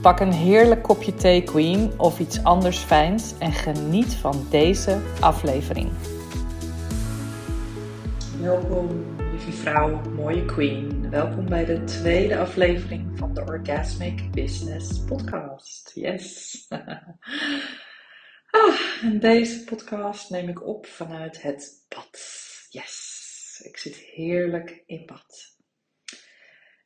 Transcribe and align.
Pak 0.00 0.20
een 0.20 0.32
heerlijk 0.32 0.82
kopje 0.82 1.14
thee, 1.14 1.42
Queen, 1.42 1.98
of 1.98 2.18
iets 2.20 2.44
anders 2.44 2.78
fijns 2.78 3.38
en 3.38 3.52
geniet 3.52 4.14
van 4.14 4.46
deze 4.50 5.00
aflevering. 5.20 5.90
Welkom, 8.40 9.16
lieve 9.30 9.52
vrouw, 9.52 10.00
mooie 10.10 10.44
Queen. 10.44 11.10
Welkom 11.10 11.48
bij 11.48 11.64
de 11.64 11.84
tweede 11.84 12.38
aflevering 12.38 13.18
van 13.18 13.34
de 13.34 13.40
Orgasmic 13.40 14.30
Business 14.30 15.04
Podcast. 15.04 15.90
Yes! 15.94 16.66
ah, 18.50 18.80
en 19.02 19.18
deze 19.18 19.64
podcast 19.64 20.30
neem 20.30 20.48
ik 20.48 20.66
op 20.66 20.86
vanuit 20.86 21.42
het 21.42 21.84
bad. 21.88 22.20
Yes! 22.70 23.62
Ik 23.64 23.76
zit 23.76 23.96
heerlijk 23.96 24.82
in 24.86 25.06
bad. 25.06 25.58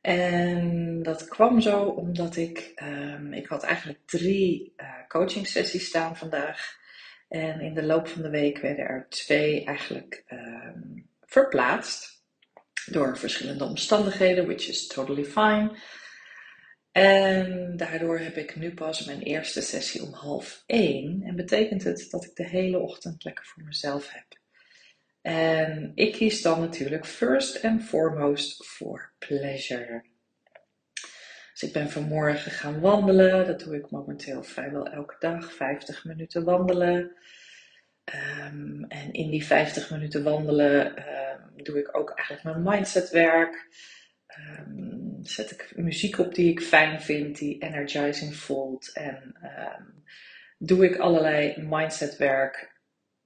En 0.05 1.03
dat 1.03 1.27
kwam 1.27 1.61
zo 1.61 1.83
omdat 1.83 2.35
ik, 2.35 2.71
um, 2.83 3.33
ik 3.33 3.47
had 3.47 3.63
eigenlijk 3.63 3.99
drie 4.05 4.73
uh, 4.77 5.07
coaching 5.07 5.47
sessies 5.47 5.85
staan 5.85 6.17
vandaag. 6.17 6.77
En 7.27 7.59
in 7.59 7.73
de 7.73 7.83
loop 7.83 8.07
van 8.07 8.21
de 8.21 8.29
week 8.29 8.57
werden 8.57 8.85
er 8.85 9.05
twee 9.09 9.63
eigenlijk 9.63 10.23
um, 10.29 11.09
verplaatst. 11.21 12.23
Door 12.85 13.17
verschillende 13.17 13.63
omstandigheden, 13.63 14.45
which 14.45 14.67
is 14.67 14.87
totally 14.87 15.25
fine. 15.25 15.77
En 16.91 17.77
daardoor 17.77 18.19
heb 18.19 18.37
ik 18.37 18.55
nu 18.55 18.73
pas 18.73 19.05
mijn 19.05 19.21
eerste 19.21 19.61
sessie 19.61 20.03
om 20.03 20.13
half 20.13 20.63
één. 20.65 21.21
En 21.23 21.35
betekent 21.35 21.83
het 21.83 22.07
dat 22.09 22.25
ik 22.25 22.35
de 22.35 22.47
hele 22.47 22.79
ochtend 22.79 23.23
lekker 23.23 23.45
voor 23.45 23.63
mezelf 23.63 24.09
heb. 24.09 24.34
En 25.25 25.91
ik 25.95 26.11
kies 26.11 26.41
dan 26.41 26.59
natuurlijk 26.59 27.05
first 27.05 27.63
and 27.63 27.83
foremost 27.83 28.67
voor 28.67 29.13
pleasure. 29.19 30.03
Dus 31.51 31.63
ik 31.63 31.73
ben 31.73 31.89
vanmorgen 31.89 32.51
gaan 32.51 32.79
wandelen. 32.79 33.45
Dat 33.45 33.59
doe 33.59 33.75
ik 33.75 33.89
momenteel 33.89 34.43
vrijwel 34.43 34.87
elke 34.87 35.15
dag. 35.19 35.53
50 35.53 36.05
minuten 36.05 36.43
wandelen. 36.43 37.15
Um, 38.49 38.85
en 38.87 39.11
in 39.11 39.29
die 39.29 39.45
50 39.45 39.91
minuten 39.91 40.23
wandelen 40.23 40.85
um, 40.97 41.63
doe 41.63 41.79
ik 41.79 41.97
ook 41.97 42.09
eigenlijk 42.09 42.43
mijn 42.43 42.75
mindsetwerk. 42.75 43.67
Um, 44.59 45.19
zet 45.21 45.51
ik 45.51 45.73
muziek 45.75 46.17
op 46.17 46.35
die 46.35 46.51
ik 46.51 46.61
fijn 46.61 47.01
vind, 47.01 47.37
die 47.37 47.61
energizing 47.61 48.35
voelt. 48.35 48.91
En 48.93 49.35
doe 50.57 50.85
ik 50.85 50.97
allerlei 50.97 51.61
mindsetwerk 51.67 52.74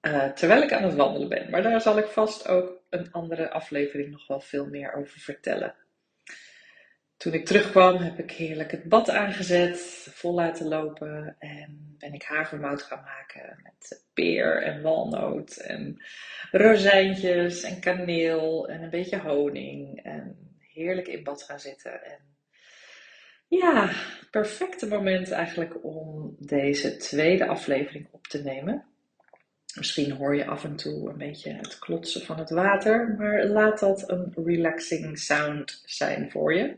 uh, 0.01 0.25
terwijl 0.25 0.61
ik 0.61 0.73
aan 0.73 0.83
het 0.83 0.95
wandelen 0.95 1.29
ben. 1.29 1.49
Maar 1.49 1.63
daar 1.63 1.81
zal 1.81 1.97
ik 1.97 2.07
vast 2.07 2.47
ook 2.47 2.81
een 2.89 3.11
andere 3.11 3.49
aflevering 3.49 4.11
nog 4.11 4.27
wel 4.27 4.39
veel 4.39 4.65
meer 4.65 4.93
over 4.93 5.19
vertellen. 5.19 5.75
Toen 7.17 7.33
ik 7.33 7.45
terugkwam 7.45 7.95
heb 7.95 8.19
ik 8.19 8.31
heerlijk 8.31 8.71
het 8.71 8.83
bad 8.83 9.09
aangezet, 9.09 10.07
vol 10.13 10.33
laten 10.33 10.67
lopen 10.67 11.35
en 11.39 11.95
ben 11.97 12.13
ik 12.13 12.23
havermout 12.23 12.81
gaan 12.81 13.03
maken 13.03 13.59
met 13.63 14.05
peer 14.13 14.63
en 14.63 14.81
walnoot 14.81 15.55
en 15.55 16.03
rozijntjes 16.51 17.63
en 17.63 17.79
kaneel 17.79 18.67
en 18.67 18.81
een 18.83 18.89
beetje 18.89 19.19
honing 19.19 20.03
en 20.03 20.37
heerlijk 20.59 21.07
in 21.07 21.23
bad 21.23 21.43
gaan 21.43 21.59
zitten. 21.59 22.03
En 22.03 22.19
ja, 23.47 23.91
perfecte 24.31 24.87
moment 24.87 25.31
eigenlijk 25.31 25.83
om 25.83 26.35
deze 26.39 26.97
tweede 26.97 27.47
aflevering 27.47 28.07
op 28.11 28.27
te 28.27 28.43
nemen. 28.43 28.88
Misschien 29.75 30.11
hoor 30.11 30.35
je 30.35 30.45
af 30.45 30.63
en 30.63 30.75
toe 30.75 31.09
een 31.09 31.17
beetje 31.17 31.53
het 31.53 31.79
klotsen 31.79 32.21
van 32.21 32.37
het 32.39 32.49
water, 32.49 33.15
maar 33.17 33.45
laat 33.45 33.79
dat 33.79 34.09
een 34.09 34.33
relaxing 34.45 35.19
sound 35.19 35.81
zijn 35.85 36.31
voor 36.31 36.53
je. 36.53 36.75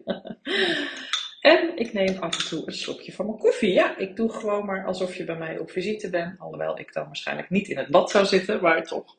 en 1.54 1.78
ik 1.78 1.94
neem 1.94 2.18
af 2.18 2.42
en 2.42 2.48
toe 2.48 2.64
een 2.66 2.74
slokje 2.74 3.12
van 3.12 3.26
mijn 3.26 3.38
koffie. 3.38 3.74
Ja, 3.74 3.98
ik 3.98 4.16
doe 4.16 4.30
gewoon 4.30 4.66
maar 4.66 4.86
alsof 4.86 5.16
je 5.16 5.24
bij 5.24 5.38
mij 5.38 5.58
op 5.58 5.72
visite 5.72 6.10
bent, 6.10 6.40
alhoewel 6.40 6.80
ik 6.80 6.94
dan 6.94 7.06
waarschijnlijk 7.06 7.50
niet 7.50 7.68
in 7.68 7.78
het 7.78 7.88
bad 7.88 8.10
zou 8.10 8.26
zitten, 8.26 8.62
maar 8.62 8.84
toch. 8.84 9.18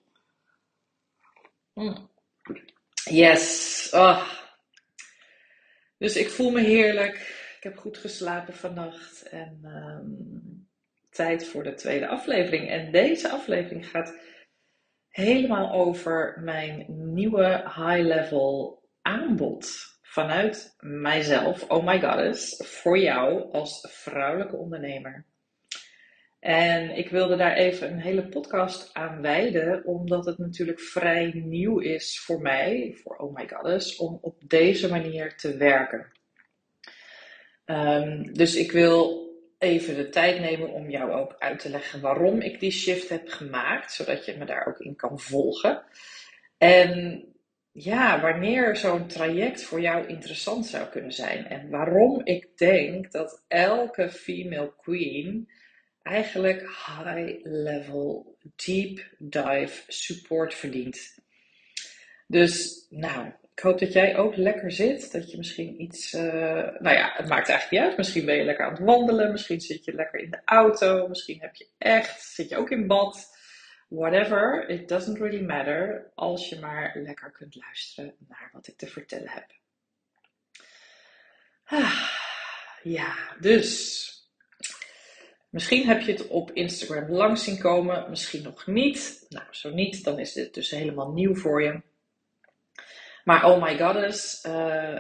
Mm. 1.75 2.11
Yes. 3.05 3.89
Oh. 3.95 4.29
Dus 5.99 6.17
ik 6.17 6.31
voel 6.31 6.51
me 6.51 6.61
heerlijk. 6.61 7.15
Ik 7.57 7.63
heb 7.63 7.79
goed 7.79 7.99
geslapen 7.99 8.55
vannacht 8.55 9.23
en 9.23 9.61
um, 9.65 10.62
tijd 11.13 11.47
voor 11.47 11.63
de 11.63 11.75
tweede 11.75 12.09
aflevering. 12.09 12.69
En 12.69 12.93
deze 12.93 13.31
aflevering 13.31 13.89
gaat 13.89 14.19
helemaal 15.09 15.73
over 15.73 16.41
mijn 16.41 16.85
nieuwe 16.89 17.63
high-level 17.65 18.83
aanbod 19.03 19.71
vanuit 20.03 20.75
mijzelf, 20.79 21.71
oh 21.71 21.85
my 21.85 22.01
goddess, 22.01 22.67
voor 22.67 22.99
jou 22.99 23.53
als 23.53 23.87
vrouwelijke 23.91 24.57
ondernemer. 24.57 25.27
En 26.41 26.97
ik 26.97 27.09
wilde 27.09 27.37
daar 27.37 27.57
even 27.57 27.93
een 27.93 28.01
hele 28.01 28.29
podcast 28.29 28.95
aan 28.95 29.21
wijden, 29.21 29.85
omdat 29.85 30.27
het 30.27 30.39
natuurlijk 30.39 30.81
vrij 30.81 31.33
nieuw 31.35 31.79
is 31.79 32.21
voor 32.21 32.41
mij, 32.41 32.99
voor 33.03 33.17
Oh 33.17 33.35
My 33.35 33.49
Goddess, 33.49 33.97
om 33.97 34.19
op 34.21 34.43
deze 34.47 34.89
manier 34.89 35.37
te 35.37 35.57
werken. 35.57 36.13
Um, 37.67 38.33
dus 38.33 38.55
ik 38.55 38.73
wil 38.73 39.31
even 39.63 39.95
de 39.97 40.09
tijd 40.09 40.41
nemen 40.41 40.69
om 40.69 40.91
jou 40.91 41.13
ook 41.13 41.37
uit 41.39 41.59
te 41.59 41.69
leggen 41.69 42.01
waarom 42.01 42.41
ik 42.41 42.61
die 42.61 42.71
shift 42.71 43.09
heb 43.09 43.29
gemaakt, 43.29 43.93
zodat 43.93 44.25
je 44.25 44.37
me 44.37 44.45
daar 44.45 44.67
ook 44.67 44.79
in 44.79 44.97
kan 44.97 45.21
volgen. 45.21 45.83
En 46.59 47.25
ja, 47.73 48.21
wanneer 48.21 48.77
zo'n 48.77 49.07
traject 49.07 49.63
voor 49.63 49.81
jou 49.81 50.07
interessant 50.07 50.67
zou 50.67 50.89
kunnen 50.89 51.13
zijn 51.13 51.47
en 51.47 51.71
waarom 51.71 52.21
ik 52.25 52.59
denk 52.59 53.13
dat 53.13 53.45
elke 53.49 54.11
female 54.11 54.73
queen 54.77 55.49
eigenlijk 56.03 56.61
high 56.61 57.39
level, 57.43 58.37
deep 58.65 59.09
dive 59.19 59.83
support 59.87 60.55
verdient. 60.55 61.19
Dus 62.27 62.87
nou, 62.91 63.33
ik 63.63 63.69
hoop 63.69 63.79
dat 63.79 63.93
jij 63.93 64.17
ook 64.17 64.37
lekker 64.37 64.73
zit. 64.73 65.13
Dat 65.13 65.31
je 65.31 65.37
misschien 65.37 65.83
iets. 65.83 66.13
Uh, 66.13 66.23
nou 66.79 66.97
ja, 66.97 67.13
het 67.17 67.29
maakt 67.29 67.49
eigenlijk 67.49 67.71
niet 67.71 67.81
uit. 67.81 67.97
Misschien 67.97 68.25
ben 68.25 68.37
je 68.37 68.45
lekker 68.45 68.65
aan 68.65 68.73
het 68.73 68.83
wandelen. 68.83 69.33
Misschien 69.33 69.61
zit 69.61 69.85
je 69.85 69.95
lekker 69.95 70.21
in 70.21 70.31
de 70.31 70.41
auto. 70.45 71.09
Misschien 71.09 71.41
heb 71.41 71.55
je 71.55 71.69
echt. 71.79 72.23
Zit 72.23 72.49
je 72.49 72.57
ook 72.57 72.71
in 72.71 72.87
bad. 72.87 73.37
Whatever. 73.89 74.69
It 74.69 74.89
doesn't 74.89 75.19
really 75.19 75.45
matter. 75.45 76.11
Als 76.15 76.49
je 76.49 76.59
maar 76.59 76.93
lekker 76.95 77.31
kunt 77.31 77.55
luisteren 77.55 78.15
naar 78.29 78.51
wat 78.53 78.67
ik 78.67 78.77
te 78.77 78.87
vertellen 78.87 79.31
heb. 79.31 79.47
Ah, 81.65 82.09
ja, 82.83 83.15
dus. 83.41 84.11
Misschien 85.51 85.87
heb 85.87 86.01
je 86.01 86.13
het 86.13 86.29
op 86.29 86.51
Instagram 86.51 87.11
langs 87.11 87.45
zien 87.45 87.59
komen. 87.59 88.11
Misschien 88.11 88.43
nog 88.43 88.67
niet. 88.67 89.27
Nou, 89.29 89.47
zo 89.51 89.71
niet. 89.71 90.05
Dan 90.05 90.19
is 90.19 90.33
dit 90.33 90.55
dus 90.55 90.71
helemaal 90.71 91.13
nieuw 91.13 91.35
voor 91.35 91.63
je. 91.63 91.81
Maar 93.25 93.45
Oh 93.45 93.63
My 93.63 93.79
Goddess, 93.79 94.45
uh, 94.45 94.53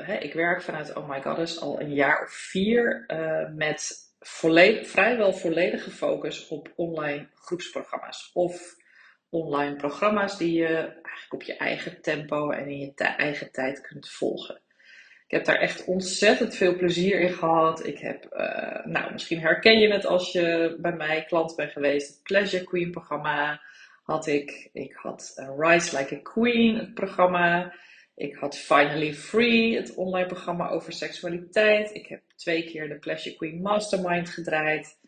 hè, 0.06 0.16
ik 0.16 0.34
werk 0.34 0.62
vanuit 0.62 0.96
Oh 0.96 1.08
My 1.08 1.22
Goddess 1.22 1.60
al 1.60 1.80
een 1.80 1.94
jaar 1.94 2.22
of 2.22 2.30
vier 2.30 3.04
uh, 3.08 3.48
met 3.54 3.96
volledig, 4.20 4.88
vrijwel 4.88 5.32
volledige 5.32 5.90
focus 5.90 6.48
op 6.48 6.72
online 6.76 7.28
groepsprogramma's. 7.34 8.30
Of 8.32 8.76
online 9.30 9.76
programma's 9.76 10.38
die 10.38 10.52
je 10.52 10.76
eigenlijk 10.76 11.32
op 11.32 11.42
je 11.42 11.56
eigen 11.56 12.00
tempo 12.00 12.50
en 12.50 12.68
in 12.68 12.78
je 12.78 12.92
eigen 12.94 13.52
tijd 13.52 13.80
kunt 13.80 14.10
volgen. 14.10 14.60
Ik 15.26 15.38
heb 15.38 15.44
daar 15.46 15.60
echt 15.60 15.84
ontzettend 15.84 16.56
veel 16.56 16.76
plezier 16.76 17.20
in 17.20 17.32
gehad. 17.32 17.86
Ik 17.86 17.98
heb, 17.98 18.26
uh, 18.32 18.84
nou, 18.84 19.12
misschien 19.12 19.40
herken 19.40 19.78
je 19.78 19.92
het 19.92 20.06
als 20.06 20.32
je 20.32 20.76
bij 20.78 20.92
mij 20.92 21.24
klant 21.24 21.56
bent 21.56 21.72
geweest. 21.72 22.08
Het 22.08 22.22
Pleasure 22.22 22.64
Queen 22.64 22.90
programma 22.90 23.60
had 24.02 24.26
ik. 24.26 24.68
Ik 24.72 24.94
had 24.94 25.44
Rise 25.58 25.96
Like 25.96 26.14
a 26.16 26.18
Queen, 26.22 26.76
het 26.76 26.94
programma. 26.94 27.72
Ik 28.14 28.36
had 28.36 28.56
Finally 28.56 29.14
Free, 29.14 29.76
het 29.76 29.94
online 29.94 30.26
programma 30.26 30.68
over 30.68 30.92
seksualiteit. 30.92 31.94
Ik 31.94 32.06
heb 32.06 32.22
twee 32.36 32.64
keer 32.64 32.88
de 32.88 32.98
Pleasure 32.98 33.36
Queen 33.36 33.62
Mastermind 33.62 34.30
gedraaid. 34.30 34.98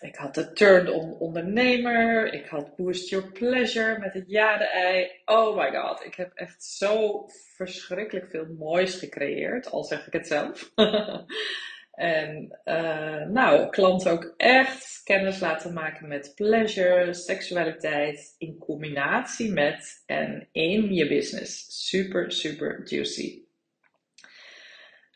Ik 0.00 0.16
had 0.16 0.34
de 0.34 0.52
Turn 0.52 0.88
On 0.88 1.12
Ondernemer. 1.18 2.32
Ik 2.32 2.46
had 2.46 2.76
Boost 2.76 3.08
Your 3.08 3.32
Pleasure 3.32 3.98
met 3.98 4.14
het 4.14 4.24
jade-ei. 4.30 5.10
Oh 5.24 5.56
my 5.56 5.80
god, 5.80 6.04
ik 6.04 6.14
heb 6.14 6.32
echt 6.34 6.64
zo 6.64 7.24
verschrikkelijk 7.56 8.30
veel 8.30 8.46
moois 8.58 8.94
gecreëerd, 8.94 9.70
al 9.70 9.84
zeg 9.84 10.06
ik 10.06 10.12
het 10.12 10.26
zelf. 10.26 10.72
en 11.98 12.58
uh, 12.64 13.26
nou, 13.26 13.70
klanten 13.70 14.10
ook 14.10 14.34
echt 14.36 15.00
kennis 15.04 15.40
laten 15.40 15.72
maken 15.72 16.08
met 16.08 16.32
pleasure, 16.34 17.14
seksualiteit 17.14 18.34
in 18.38 18.58
combinatie 18.58 19.52
met 19.52 20.02
en 20.06 20.48
in 20.52 20.94
je 20.94 21.08
business. 21.08 21.66
Super, 21.88 22.32
super 22.32 22.80
juicy. 22.84 23.42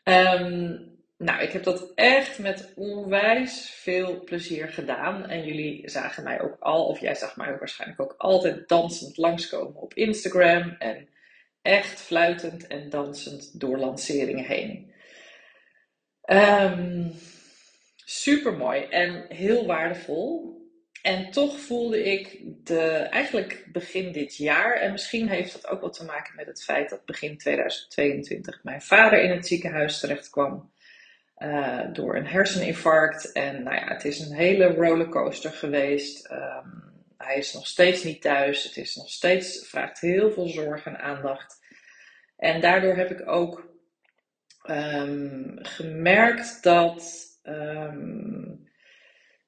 Um, 0.03 0.91
nou, 1.17 1.41
ik 1.41 1.51
heb 1.51 1.63
dat 1.63 1.91
echt 1.95 2.39
met 2.39 2.73
onwijs 2.75 3.69
veel 3.69 4.23
plezier 4.23 4.67
gedaan. 4.67 5.25
En 5.29 5.45
jullie 5.45 5.89
zagen 5.89 6.23
mij 6.23 6.41
ook 6.41 6.55
al, 6.59 6.85
of 6.85 6.99
jij 6.99 7.15
zag 7.15 7.37
mij 7.37 7.57
waarschijnlijk 7.57 8.01
ook 8.01 8.15
altijd 8.17 8.67
dansend 8.67 9.17
langskomen 9.17 9.81
op 9.81 9.93
Instagram. 9.93 10.75
En 10.79 11.07
echt 11.61 12.01
fluitend 12.01 12.67
en 12.67 12.89
dansend 12.89 13.59
door 13.59 13.77
lanceringen 13.77 14.45
heen. 14.45 14.92
Um, 16.25 17.11
super 18.05 18.53
mooi 18.53 18.81
en 18.83 19.25
heel 19.29 19.65
waardevol. 19.65 20.61
En 21.01 21.31
toch 21.31 21.59
voelde 21.59 22.03
ik 22.03 22.39
de, 22.43 22.81
eigenlijk 22.89 23.67
begin 23.71 24.11
dit 24.11 24.35
jaar, 24.35 24.75
en 24.75 24.91
misschien 24.91 25.29
heeft 25.29 25.53
dat 25.53 25.67
ook 25.67 25.81
wel 25.81 25.89
te 25.89 26.05
maken 26.05 26.35
met 26.35 26.45
het 26.45 26.63
feit 26.63 26.89
dat 26.89 27.05
begin 27.05 27.37
2022 27.37 28.63
mijn 28.63 28.81
vader 28.81 29.23
in 29.23 29.31
het 29.31 29.47
ziekenhuis 29.47 29.99
terecht 29.99 30.29
kwam. 30.29 30.71
Uh, 31.37 31.81
door 31.93 32.15
een 32.15 32.27
herseninfarct. 32.27 33.31
En 33.31 33.63
nou 33.63 33.75
ja, 33.75 33.87
het 33.87 34.05
is 34.05 34.19
een 34.19 34.35
hele 34.35 34.67
rollercoaster 34.67 35.51
geweest. 35.51 36.31
Um, 36.31 36.93
hij 37.17 37.37
is 37.37 37.53
nog 37.53 37.67
steeds 37.67 38.03
niet 38.03 38.21
thuis. 38.21 38.63
Het 38.63 38.77
is 38.77 38.95
nog 38.95 39.09
steeds, 39.09 39.67
vraagt 39.67 39.99
heel 39.99 40.31
veel 40.31 40.47
zorg 40.47 40.85
en 40.85 40.99
aandacht. 40.99 41.59
En 42.37 42.61
daardoor 42.61 42.95
heb 42.95 43.11
ik 43.11 43.27
ook 43.27 43.72
um, 44.69 45.55
gemerkt 45.61 46.63
dat 46.63 47.25
um, 47.43 48.67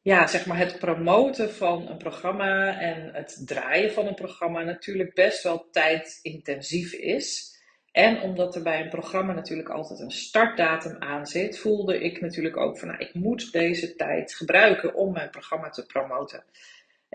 ja, 0.02 0.28
zeg 0.28 0.46
maar 0.46 0.58
het 0.58 0.80
promoten 0.80 1.54
van 1.54 1.88
een 1.88 1.98
programma 1.98 2.80
en 2.80 3.14
het 3.14 3.42
draaien 3.46 3.92
van 3.92 4.08
een 4.08 4.16
programma 4.16 4.62
natuurlijk 4.64 5.14
best 5.14 5.44
wel 5.44 5.68
tijdintensief 5.72 6.94
is. 6.94 7.54
En 7.92 8.22
omdat 8.22 8.56
er 8.56 8.62
bij 8.62 8.82
een 8.82 8.90
programma 8.90 9.34
natuurlijk 9.34 9.70
altijd 9.70 10.00
een 10.00 10.12
startdatum 10.12 10.96
aan 11.00 11.28
zit, 11.28 11.60
voelde 11.60 12.00
ik 12.00 12.22
natuurlijk 12.22 12.58
ook 12.58 12.80
van 12.80 12.88
nou, 12.88 13.00
ik 13.00 13.14
moet 13.14 13.52
deze 13.52 13.96
tijd 13.96 14.34
gebruiken 14.34 14.96
om 14.96 15.14
mijn 15.14 15.30
programma 15.30 15.70
te 15.70 15.86
promoten. 15.86 16.44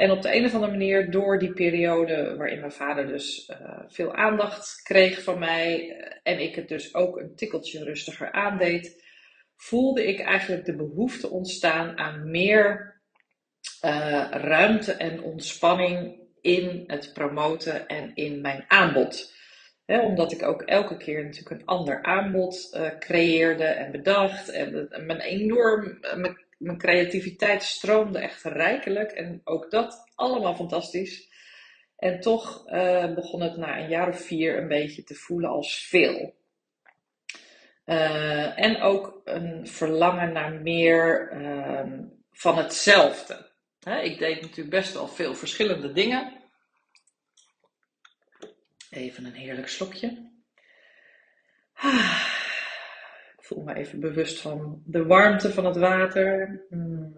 En 0.01 0.11
op 0.11 0.23
de 0.23 0.35
een 0.35 0.45
of 0.45 0.55
andere 0.55 0.73
manier, 0.73 1.11
door 1.11 1.39
die 1.39 1.53
periode 1.53 2.35
waarin 2.37 2.61
mijn 2.61 2.73
vader 2.73 3.07
dus 3.07 3.51
uh, 3.51 3.81
veel 3.89 4.15
aandacht 4.15 4.83
kreeg 4.83 5.23
van 5.23 5.39
mij 5.39 5.91
eh, 5.91 6.33
en 6.33 6.41
ik 6.41 6.55
het 6.55 6.69
dus 6.69 6.95
ook 6.95 7.17
een 7.17 7.35
tikkeltje 7.35 7.85
rustiger 7.85 8.33
aandeed, 8.33 9.05
voelde 9.57 10.07
ik 10.07 10.21
eigenlijk 10.21 10.65
de 10.65 10.77
behoefte 10.77 11.31
ontstaan 11.31 11.99
aan 11.99 12.31
meer 12.31 13.01
uh, 13.85 14.27
ruimte 14.31 14.93
en 14.93 15.23
ontspanning 15.23 16.21
in 16.41 16.85
het 16.87 17.11
promoten 17.13 17.87
en 17.87 18.15
in 18.15 18.41
mijn 18.41 18.65
aanbod 18.69 19.39
omdat 19.99 20.33
ik 20.33 20.43
ook 20.43 20.63
elke 20.63 20.97
keer 20.97 21.25
natuurlijk 21.25 21.61
een 21.61 21.67
ander 21.67 22.03
aanbod 22.03 22.71
uh, 22.73 22.99
creëerde 22.99 23.65
en 23.65 23.93
bedacht. 23.93 24.49
En, 24.49 24.89
mijn 25.07 25.21
enorm, 25.21 25.99
eh, 26.01 26.17
mijn, 26.61 26.79
creativiteit 26.79 27.63
stroomde 27.63 28.19
echt 28.19 28.43
rijkelijk. 28.43 29.11
En 29.11 29.41
ook 29.45 29.71
dat 29.71 30.11
allemaal 30.15 30.55
fantastisch. 30.55 31.29
En 31.97 32.21
toch 32.21 32.69
uh, 32.69 33.15
begon 33.15 33.41
het 33.41 33.57
na 33.57 33.79
een 33.79 33.89
jaar 33.89 34.09
of 34.09 34.21
vier 34.21 34.59
een 34.59 34.69
beetje 34.69 35.03
te 35.03 35.15
voelen 35.15 35.51
als 35.51 35.87
veel. 35.87 36.39
en 38.55 38.81
ook 38.81 39.21
een 39.25 39.67
verlangen 39.67 40.33
naar 40.33 40.53
meer 40.53 41.31
ehm, 41.31 42.03
van 42.33 42.59
hetzelfde. 42.59 43.51
ik 44.03 44.19
deed 44.19 44.41
natuurlijk 44.41 44.71
best 44.71 44.93
wel 44.93 45.09
veel 45.09 45.35
verschillende 45.35 45.93
dingen. 45.93 46.41
Even 48.91 49.25
een 49.25 49.33
heerlijk 49.33 49.69
slokje. 49.69 50.31
Ah, 51.73 52.40
voel 53.51 53.65
me 53.65 53.75
even 53.75 54.01
bewust 54.01 54.41
van 54.41 54.83
de 54.85 55.07
warmte 55.07 55.53
van 55.53 55.65
het 55.65 55.77
water. 55.77 56.61
Hmm. 56.69 57.17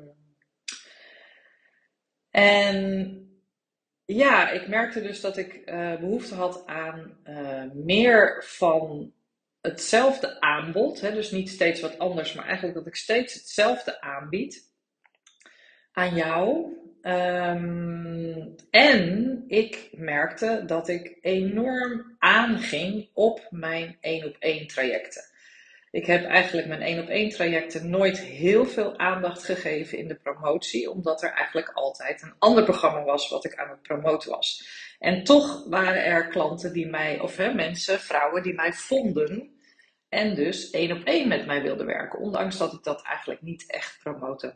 En 2.31 3.17
ja, 4.05 4.51
ik 4.51 4.69
merkte 4.69 5.03
dus 5.03 5.21
dat 5.21 5.37
ik 5.37 5.63
uh, 5.65 5.97
behoefte 6.01 6.35
had 6.35 6.67
aan 6.67 7.17
uh, 7.25 7.65
meer 7.73 8.45
van 8.47 9.13
hetzelfde 9.61 10.41
aanbod. 10.41 11.01
Hè? 11.01 11.13
Dus 11.13 11.31
niet 11.31 11.49
steeds 11.49 11.81
wat 11.81 11.99
anders, 11.99 12.33
maar 12.33 12.45
eigenlijk 12.45 12.75
dat 12.75 12.87
ik 12.87 12.97
steeds 12.97 13.35
hetzelfde 13.35 14.01
aanbied 14.01 14.71
aan 15.93 16.15
jou. 16.15 16.67
Um, 17.03 18.55
en 18.71 19.45
ik 19.47 19.89
merkte 19.93 20.63
dat 20.67 20.89
ik 20.89 21.19
enorm 21.21 22.17
aanging 22.19 23.09
op 23.13 23.47
mijn 23.51 23.97
één 24.01 24.27
op 24.27 24.37
één 24.39 24.67
trajecten. 24.67 25.31
Ik 25.93 26.07
heb 26.07 26.25
eigenlijk 26.25 26.69
mijn 26.69 26.83
één 26.83 27.03
op 27.03 27.09
één 27.09 27.29
trajecten 27.29 27.91
nooit 27.91 28.19
heel 28.19 28.67
veel 28.67 28.99
aandacht 28.99 29.45
gegeven 29.45 29.99
in 29.99 30.09
de 30.09 30.15
promotie, 30.15 30.91
omdat 30.91 31.23
er 31.23 31.33
eigenlijk 31.33 31.69
altijd 31.69 32.23
een 32.23 32.35
ander 32.39 32.65
programma 32.65 33.05
was 33.05 33.29
wat 33.29 33.45
ik 33.45 33.55
aan 33.55 33.69
het 33.69 33.83
promoten 33.83 34.31
was. 34.31 34.69
En 34.99 35.25
toch 35.25 35.65
waren 35.69 36.05
er 36.05 36.29
klanten 36.29 36.73
die 36.73 36.87
mij, 36.87 37.21
of 37.21 37.37
hè, 37.37 37.55
mensen, 37.55 38.01
vrouwen 38.01 38.43
die 38.43 38.55
mij 38.55 38.73
vonden 38.73 39.61
en 40.09 40.35
dus 40.35 40.71
één 40.71 40.93
op 40.93 41.05
één 41.05 41.29
met 41.29 41.47
mij 41.47 41.63
wilden 41.63 41.87
werken, 41.87 42.19
ondanks 42.19 42.59
dat 42.59 42.73
ik 42.73 42.83
dat 42.83 43.03
eigenlijk 43.03 43.43
niet 43.43 43.65
echt 43.67 43.99
promote. 44.03 44.55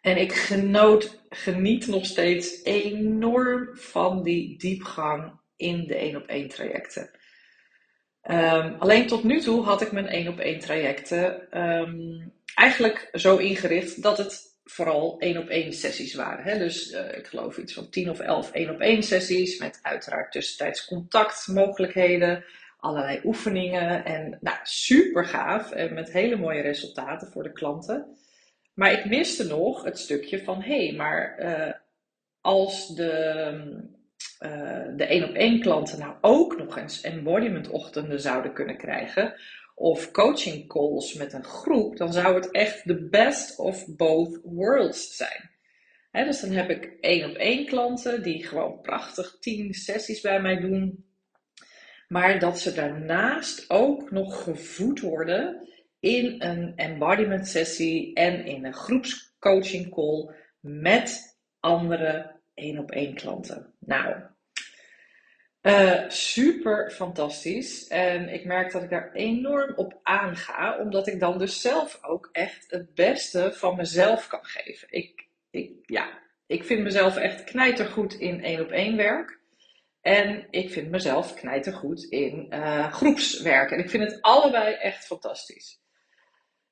En 0.00 0.16
ik 0.16 0.32
genoot, 0.32 1.24
geniet 1.28 1.86
nog 1.86 2.06
steeds 2.06 2.64
enorm 2.64 3.76
van 3.76 4.22
die 4.22 4.58
diepgang 4.58 5.40
in 5.56 5.86
de 5.86 5.94
één 5.94 6.16
op 6.16 6.26
één 6.26 6.48
trajecten. 6.48 7.10
Um, 8.30 8.76
alleen 8.78 9.06
tot 9.06 9.24
nu 9.24 9.40
toe 9.40 9.64
had 9.64 9.80
ik 9.80 9.92
mijn 9.92 10.06
één 10.06 10.28
op 10.28 10.38
één 10.38 10.58
trajecten 10.58 11.58
um, 11.62 12.32
eigenlijk 12.54 13.08
zo 13.12 13.36
ingericht 13.36 14.02
dat 14.02 14.18
het 14.18 14.52
vooral 14.64 15.16
één 15.18 15.38
op 15.38 15.48
één 15.48 15.72
sessies 15.72 16.14
waren. 16.14 16.44
Hè? 16.44 16.58
Dus 16.58 16.92
uh, 16.92 17.16
ik 17.16 17.26
geloof 17.26 17.58
iets 17.58 17.74
van 17.74 17.90
10 17.90 18.10
of 18.10 18.18
11 18.18 18.52
één 18.52 18.70
op 18.70 18.80
één 18.80 19.02
sessies 19.02 19.58
met 19.58 19.78
uiteraard 19.82 20.32
tussentijds 20.32 20.84
contactmogelijkheden, 20.84 22.44
allerlei 22.78 23.20
oefeningen 23.24 24.04
en 24.04 24.38
nou, 24.40 24.56
super 24.62 25.24
gaaf 25.24 25.72
en 25.72 25.94
met 25.94 26.12
hele 26.12 26.36
mooie 26.36 26.62
resultaten 26.62 27.28
voor 27.28 27.42
de 27.42 27.52
klanten. 27.52 28.16
Maar 28.74 28.92
ik 28.92 29.04
miste 29.04 29.44
nog 29.44 29.84
het 29.84 29.98
stukje 29.98 30.44
van 30.44 30.62
hé, 30.62 30.86
hey, 30.86 30.96
maar 30.96 31.38
uh, 31.40 31.72
als 32.40 32.94
de, 32.94 33.90
uh, 34.40 34.50
de 34.96 35.04
één 35.04 35.28
op 35.28 35.34
één 35.34 35.60
klanten 35.60 35.98
nou 35.98 36.14
ook 36.20 36.58
nog 36.58 36.78
eens 36.78 37.00
embodiment 37.00 37.68
ochtenden 37.68 38.20
zouden 38.20 38.52
kunnen 38.52 38.76
krijgen, 38.76 39.34
of 39.74 40.10
coaching 40.10 40.68
calls 40.68 41.14
met 41.14 41.32
een 41.32 41.44
groep, 41.44 41.96
dan 41.96 42.12
zou 42.12 42.34
het 42.34 42.50
echt 42.50 42.86
de 42.86 43.08
best 43.08 43.58
of 43.58 43.96
both 43.96 44.40
worlds 44.42 45.16
zijn. 45.16 45.50
Dus 46.12 46.40
dan 46.40 46.50
heb 46.50 46.70
ik 46.70 46.96
één 47.00 47.30
op 47.30 47.36
één 47.36 47.66
klanten 47.66 48.22
die 48.22 48.46
gewoon 48.46 48.80
prachtig 48.80 49.36
tien 49.40 49.74
sessies 49.74 50.20
bij 50.20 50.40
mij 50.40 50.60
doen. 50.60 51.04
Maar 52.08 52.38
dat 52.38 52.60
ze 52.60 52.74
daarnaast 52.74 53.70
ook 53.70 54.10
nog 54.10 54.42
gevoed 54.42 55.00
worden 55.00 55.68
in 56.00 56.42
een 56.42 56.72
embodiment 56.76 57.48
sessie 57.48 58.14
en 58.14 58.44
in 58.44 58.64
een 58.64 58.74
groepscoaching 58.74 59.90
call 59.90 60.34
met 60.60 61.38
andere 61.60 62.31
één 62.54 62.78
op 62.78 62.90
één 62.90 63.14
klanten. 63.14 63.74
Nou, 63.78 64.14
uh, 65.62 66.08
super 66.08 66.90
fantastisch. 66.90 67.88
En 67.88 68.28
ik 68.28 68.44
merk 68.44 68.72
dat 68.72 68.82
ik 68.82 68.90
daar 68.90 69.12
enorm 69.12 69.72
op 69.76 70.00
aanga, 70.02 70.78
omdat 70.78 71.06
ik 71.06 71.20
dan 71.20 71.38
dus 71.38 71.60
zelf 71.60 71.98
ook 72.02 72.28
echt 72.32 72.70
het 72.70 72.94
beste 72.94 73.52
van 73.54 73.76
mezelf 73.76 74.26
kan 74.26 74.44
geven. 74.44 74.88
Ik, 74.90 75.28
ik, 75.50 75.72
ja, 75.86 76.18
ik 76.46 76.64
vind 76.64 76.82
mezelf 76.82 77.16
echt 77.16 77.44
knijtergoed 77.44 78.14
in 78.14 78.44
één 78.44 78.60
op 78.60 78.70
één 78.70 78.96
werk. 78.96 79.40
En 80.00 80.46
ik 80.50 80.70
vind 80.70 80.90
mezelf 80.90 81.34
knijtergoed 81.34 82.02
in 82.02 82.46
uh, 82.50 82.92
groepswerk. 82.92 83.70
En 83.70 83.78
ik 83.78 83.90
vind 83.90 84.10
het 84.10 84.22
allebei 84.22 84.74
echt 84.74 85.04
fantastisch. 85.04 85.80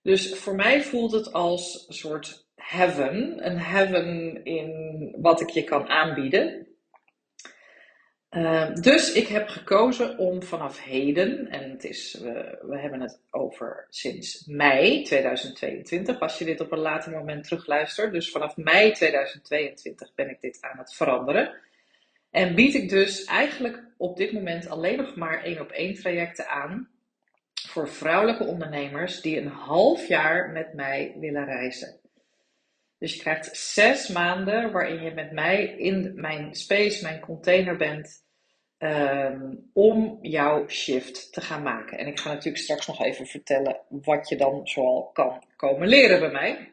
Dus 0.03 0.35
voor 0.35 0.55
mij 0.55 0.83
voelt 0.83 1.13
het 1.13 1.33
als 1.33 1.85
een 1.89 1.95
soort 1.95 2.50
heaven. 2.63 3.47
Een 3.47 3.59
heaven 3.59 4.45
in 4.45 5.15
wat 5.21 5.41
ik 5.41 5.49
je 5.49 5.65
kan 5.65 5.89
aanbieden. 5.89 6.67
Ehm, 8.31 8.75
dus 8.75 9.13
ik 9.13 9.27
heb 9.27 9.49
gekozen 9.49 10.19
om 10.19 10.43
vanaf 10.43 10.83
heden, 10.83 11.49
en 11.49 11.71
het 11.71 11.85
is, 11.85 12.19
we, 12.23 12.59
we 12.63 12.79
hebben 12.79 13.01
het 13.01 13.21
over 13.31 13.87
sinds 13.89 14.47
mei 14.47 15.03
2022, 15.03 16.21
als 16.21 16.39
je 16.39 16.45
dit 16.45 16.61
op 16.61 16.73
een 16.73 16.79
later 16.79 17.13
moment 17.13 17.45
terugluistert. 17.45 18.13
Dus 18.13 18.31
vanaf 18.31 18.57
mei 18.57 18.93
2022 18.93 20.15
ben 20.15 20.31
ik 20.31 20.41
dit 20.41 20.59
aan 20.61 20.79
het 20.79 20.95
veranderen. 20.95 21.55
En 22.31 22.55
bied 22.55 22.75
ik 22.75 22.89
dus 22.89 23.25
eigenlijk 23.25 23.85
op 23.97 24.17
dit 24.17 24.33
moment 24.33 24.69
alleen 24.69 24.97
nog 24.97 25.17
maar 25.17 25.45
één 25.45 25.61
op 25.61 25.71
één 25.71 25.95
trajecten 25.95 26.49
aan 26.49 26.89
voor 27.69 27.89
vrouwelijke 27.89 28.45
ondernemers 28.45 29.21
die 29.21 29.41
een 29.41 29.49
half 29.49 30.09
jaar 30.09 30.51
met 30.51 30.75
mij 30.75 31.15
willen 31.19 31.45
reizen. 31.45 32.00
Dus 33.01 33.15
je 33.15 33.21
krijgt 33.21 33.57
zes 33.57 34.09
maanden 34.09 34.73
waarin 34.73 35.03
je 35.03 35.11
met 35.11 35.33
mij 35.33 35.65
in 35.65 36.13
mijn 36.15 36.55
space, 36.55 37.03
mijn 37.03 37.21
container 37.21 37.77
bent, 37.77 38.25
ehm, 38.79 39.55
om 39.73 40.19
jouw 40.23 40.69
shift 40.69 41.33
te 41.33 41.41
gaan 41.41 41.63
maken. 41.63 41.99
En 41.99 42.07
ik 42.07 42.21
ga 42.21 42.29
natuurlijk 42.29 42.63
straks 42.63 42.87
nog 42.87 43.05
even 43.05 43.27
vertellen 43.27 43.81
wat 43.89 44.29
je 44.29 44.37
dan 44.37 44.67
zoal 44.67 45.11
kan 45.13 45.43
komen 45.57 45.89
leren 45.89 46.21
bij 46.21 46.31
mij. 46.31 46.73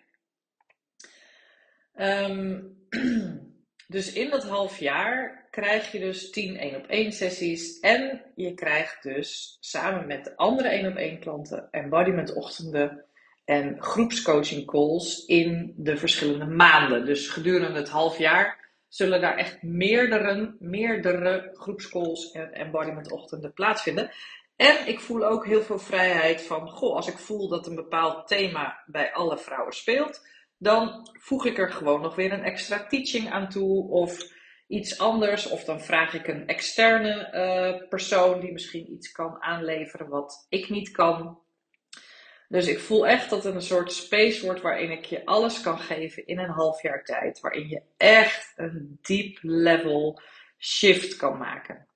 Ehm, 1.93 2.62
dus 3.96 4.13
in 4.13 4.29
dat 4.29 4.43
half 4.43 4.79
jaar 4.79 5.48
krijg 5.51 5.91
je 5.91 6.00
dus 6.00 6.29
10 6.29 6.57
1 6.57 6.75
op 6.75 6.86
1 6.88 7.12
sessies 7.12 7.79
en 7.79 8.22
je 8.36 8.53
krijgt 8.53 9.03
dus 9.03 9.57
samen 9.60 10.07
met 10.07 10.24
de 10.24 10.36
andere 10.36 10.69
1 10.69 10.91
op 10.91 10.96
1 10.96 11.19
klanten 11.19 11.67
embodiment 11.72 12.34
ochtenden 12.34 13.07
en 13.48 13.82
groepscoaching 13.82 14.66
calls 14.66 15.25
in 15.25 15.74
de 15.77 15.98
verschillende 15.98 16.46
maanden. 16.46 17.06
Dus 17.06 17.27
gedurende 17.27 17.80
het 17.80 17.89
half 17.89 18.18
jaar 18.18 18.70
zullen 18.88 19.22
daar 19.22 19.38
echt 19.38 19.62
meerdere, 19.62 20.56
meerdere 20.60 21.50
groepscalls 21.54 22.32
en 22.32 22.54
embodiment 22.54 23.12
ochtenden 23.12 23.54
plaatsvinden. 23.54 24.12
En 24.56 24.88
ik 24.88 25.00
voel 25.00 25.25
ook 25.25 25.46
heel 25.46 25.62
veel 25.62 25.80
vrijheid 25.80 26.42
van, 26.42 26.70
goh, 26.70 26.96
als 26.96 27.08
ik 27.08 27.18
voel 27.18 27.50
dat 27.50 27.68
een 27.68 27.75
bepaald 27.75 28.27
thema 28.27 28.84
bij 28.86 29.13
alle 29.13 29.38
vrouwen 29.38 29.74
speelt, 29.74 30.27
dan 30.58 31.10
voeg 31.20 31.46
ik 31.46 31.58
er 31.58 31.72
gewoon 31.72 32.01
nog 32.01 32.16
weer 32.16 32.34
een 32.34 32.44
extra 32.44 32.88
teaching 32.88 33.32
aan 33.32 33.50
toe 33.50 33.89
of 33.89 34.32
iets 34.68 35.00
anders. 35.00 35.50
Of 35.50 35.63
dan 35.63 35.82
vraag 35.82 36.13
ik 36.13 36.27
een 36.27 36.48
externe 36.48 37.32
uh, 37.34 37.88
persoon 37.89 38.39
die 38.39 38.51
misschien 38.51 38.92
iets 38.92 39.12
kan 39.12 39.42
aanleveren 39.42 40.10
wat 40.10 40.46
ik 40.50 40.70
niet 40.70 40.92
kan. 40.92 41.46
Dus 42.48 42.68
ik 42.68 42.80
voel 42.80 43.08
echt 43.08 43.30
dat 43.30 43.44
het 43.44 43.56
een 43.56 43.62
soort 43.62 43.94
space 43.94 44.46
wordt 44.46 44.62
waarin 44.62 44.92
ik 44.92 45.06
je 45.06 45.25
alles 45.25 45.62
kan 45.62 45.80
geven 45.80 46.27
in 46.27 46.39
een 46.39 46.50
half 46.50 46.82
jaar 46.82 47.04
tijd. 47.04 47.39
Waarin 47.39 47.68
je 47.68 47.82
echt 47.98 48.54
een 48.56 49.00
deep 49.01 49.38
level 49.42 50.22
shift 50.60 51.16
kan 51.16 51.38
maken. 51.38 51.88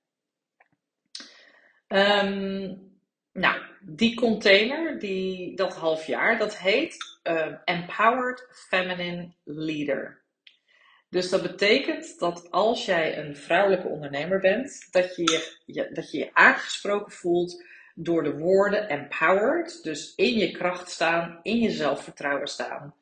Um, 1.88 2.90
nou, 3.32 3.62
die 3.80 4.14
container, 4.14 4.98
die, 4.98 5.56
dat 5.56 5.74
half 5.74 6.06
jaar, 6.06 6.38
dat 6.38 6.58
heet 6.58 6.96
uh, 7.24 7.46
Empowered 7.64 8.46
Feminine 8.68 9.34
Leader. 9.44 10.22
Dus 11.08 11.30
dat 11.30 11.42
betekent 11.42 12.18
dat 12.18 12.50
als 12.50 12.84
jij 12.84 13.18
een 13.18 13.36
vrouwelijke 13.36 13.88
ondernemer 13.88 14.40
bent, 14.40 14.88
dat 14.90 15.16
je 15.16 15.22
je, 15.66 15.90
dat 15.92 16.10
je, 16.10 16.18
je 16.18 16.30
aangesproken 16.32 17.12
voelt 17.12 17.64
door 17.94 18.22
de 18.22 18.38
woorden 18.38 18.88
empowered, 18.88 19.82
dus 19.82 20.14
in 20.14 20.34
je 20.34 20.50
kracht 20.50 20.90
staan, 20.90 21.40
in 21.42 21.58
je 21.58 21.70
zelfvertrouwen 21.70 22.46
staan, 22.46 22.94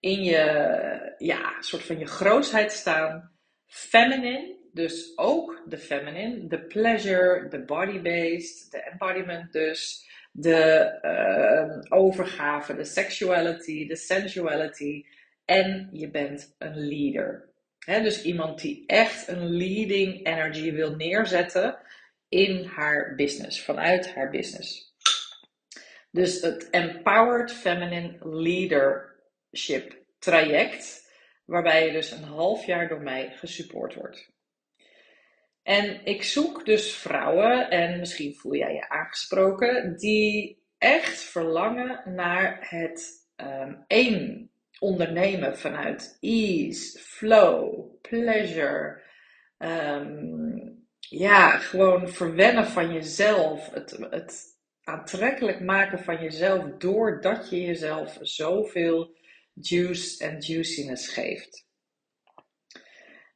in 0.00 0.22
je, 0.22 1.14
ja, 1.18 1.60
soort 1.60 1.82
van 1.82 1.98
je 1.98 2.06
grootheid 2.06 2.72
staan. 2.72 3.32
Feminine, 3.66 4.56
dus 4.72 5.12
ook 5.18 5.62
de 5.66 5.78
feminine, 5.78 6.46
de 6.46 6.60
pleasure, 6.60 7.48
de 7.48 7.64
body-based, 7.64 8.70
de 8.70 8.78
embodiment 8.78 9.52
dus, 9.52 10.08
de 10.32 10.98
uh, 11.02 11.98
overgave, 11.98 12.74
de 12.74 12.84
sexuality, 12.84 13.86
de 13.86 13.96
sensuality 13.96 15.04
en 15.44 15.88
je 15.92 16.10
bent 16.10 16.54
een 16.58 16.76
leader. 16.76 17.48
dus 17.86 18.22
iemand 18.22 18.60
die 18.60 18.84
echt 18.86 19.28
een 19.28 19.56
leading 19.56 20.26
energy 20.26 20.72
wil 20.72 20.94
neerzetten 20.96 21.78
in 22.34 22.64
haar 22.64 23.14
business, 23.14 23.62
vanuit 23.62 24.14
haar 24.14 24.30
business. 24.30 24.94
Dus 26.10 26.40
het 26.40 26.70
Empowered 26.70 27.52
Feminine 27.52 28.18
Leadership 28.20 30.02
traject, 30.18 31.12
waarbij 31.44 31.86
je 31.86 31.92
dus 31.92 32.10
een 32.10 32.22
half 32.22 32.66
jaar 32.66 32.88
door 32.88 33.00
mij 33.00 33.30
gesupport 33.30 33.94
wordt. 33.94 34.32
En 35.62 36.04
ik 36.04 36.22
zoek 36.22 36.64
dus 36.64 36.94
vrouwen, 36.94 37.70
en 37.70 37.98
misschien 37.98 38.34
voel 38.34 38.54
jij 38.54 38.74
je 38.74 38.88
aangesproken, 38.88 39.96
die 39.96 40.62
echt 40.78 41.18
verlangen 41.18 42.14
naar 42.14 42.56
het 42.60 43.28
um, 43.36 43.84
één 43.86 44.50
ondernemen 44.78 45.58
vanuit 45.58 46.16
ease, 46.20 46.98
flow, 46.98 47.90
pleasure. 48.00 49.02
Um, 49.58 50.43
ja, 51.18 51.58
gewoon 51.58 52.08
verwennen 52.08 52.66
van 52.66 52.92
jezelf. 52.92 53.70
Het, 53.70 54.06
het 54.10 54.44
aantrekkelijk 54.84 55.60
maken 55.60 55.98
van 55.98 56.22
jezelf 56.22 56.76
doordat 56.78 57.50
je 57.50 57.60
jezelf 57.60 58.18
zoveel 58.20 59.16
juice 59.52 60.24
en 60.24 60.38
juiciness 60.38 61.08
geeft. 61.08 61.66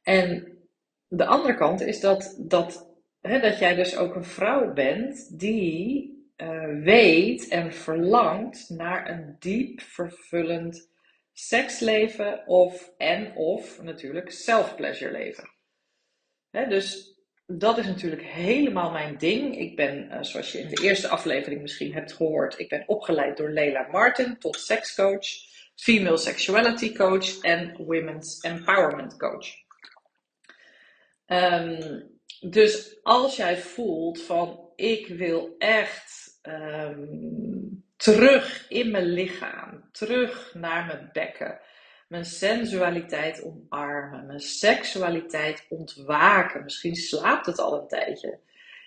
En 0.01 0.57
de 1.07 1.25
andere 1.25 1.55
kant 1.55 1.81
is 1.81 1.99
dat, 1.99 2.35
dat, 2.39 2.93
hè, 3.21 3.39
dat 3.39 3.59
jij 3.59 3.75
dus 3.75 3.97
ook 3.97 4.15
een 4.15 4.23
vrouw 4.23 4.73
bent 4.73 5.39
die 5.39 6.17
uh, 6.37 6.83
weet 6.83 7.47
en 7.47 7.73
verlangt 7.73 8.69
naar 8.69 9.09
een 9.09 9.35
diep 9.39 9.81
vervullend 9.81 10.89
seksleven 11.33 12.47
of 12.47 12.93
en 12.97 13.35
of 13.35 13.81
natuurlijk 13.81 14.31
self-pleasure 14.31 15.11
leven. 15.11 15.49
Hè, 16.49 16.67
dus 16.67 17.18
dat 17.51 17.77
is 17.77 17.85
natuurlijk 17.85 18.23
helemaal 18.23 18.91
mijn 18.91 19.17
ding. 19.17 19.57
Ik 19.57 19.75
ben, 19.75 20.09
uh, 20.11 20.17
zoals 20.21 20.51
je 20.51 20.59
in 20.59 20.67
de 20.67 20.81
eerste 20.83 21.07
aflevering 21.07 21.61
misschien 21.61 21.93
hebt 21.93 22.13
gehoord, 22.13 22.59
ik 22.59 22.69
ben 22.69 22.83
opgeleid 22.87 23.37
door 23.37 23.49
Leila 23.49 23.87
Martin 23.91 24.37
tot 24.37 24.59
sekscoach, 24.59 25.27
female 25.75 26.17
sexuality 26.17 26.93
coach 26.93 27.39
en 27.41 27.75
women's 27.77 28.39
empowerment 28.41 29.17
coach. 29.17 29.47
Um, 31.27 32.03
dus 32.39 32.99
als 33.03 33.35
jij 33.35 33.57
voelt 33.57 34.21
van 34.21 34.69
ik 34.75 35.07
wil 35.07 35.55
echt 35.57 36.39
um, 36.43 37.83
terug 37.95 38.65
in 38.69 38.91
mijn 38.91 39.13
lichaam, 39.13 39.89
terug 39.91 40.53
naar 40.53 40.85
mijn 40.85 41.09
bekken, 41.13 41.59
mijn 42.09 42.25
sensualiteit 42.25 43.43
omarmen, 43.43 44.25
mijn 44.25 44.39
seksualiteit 44.39 45.65
ontwaken. 45.69 46.63
Misschien 46.63 46.95
slaapt 46.95 47.45
het 47.45 47.59
al 47.59 47.81
een 47.81 47.87
tijdje. 47.87 48.39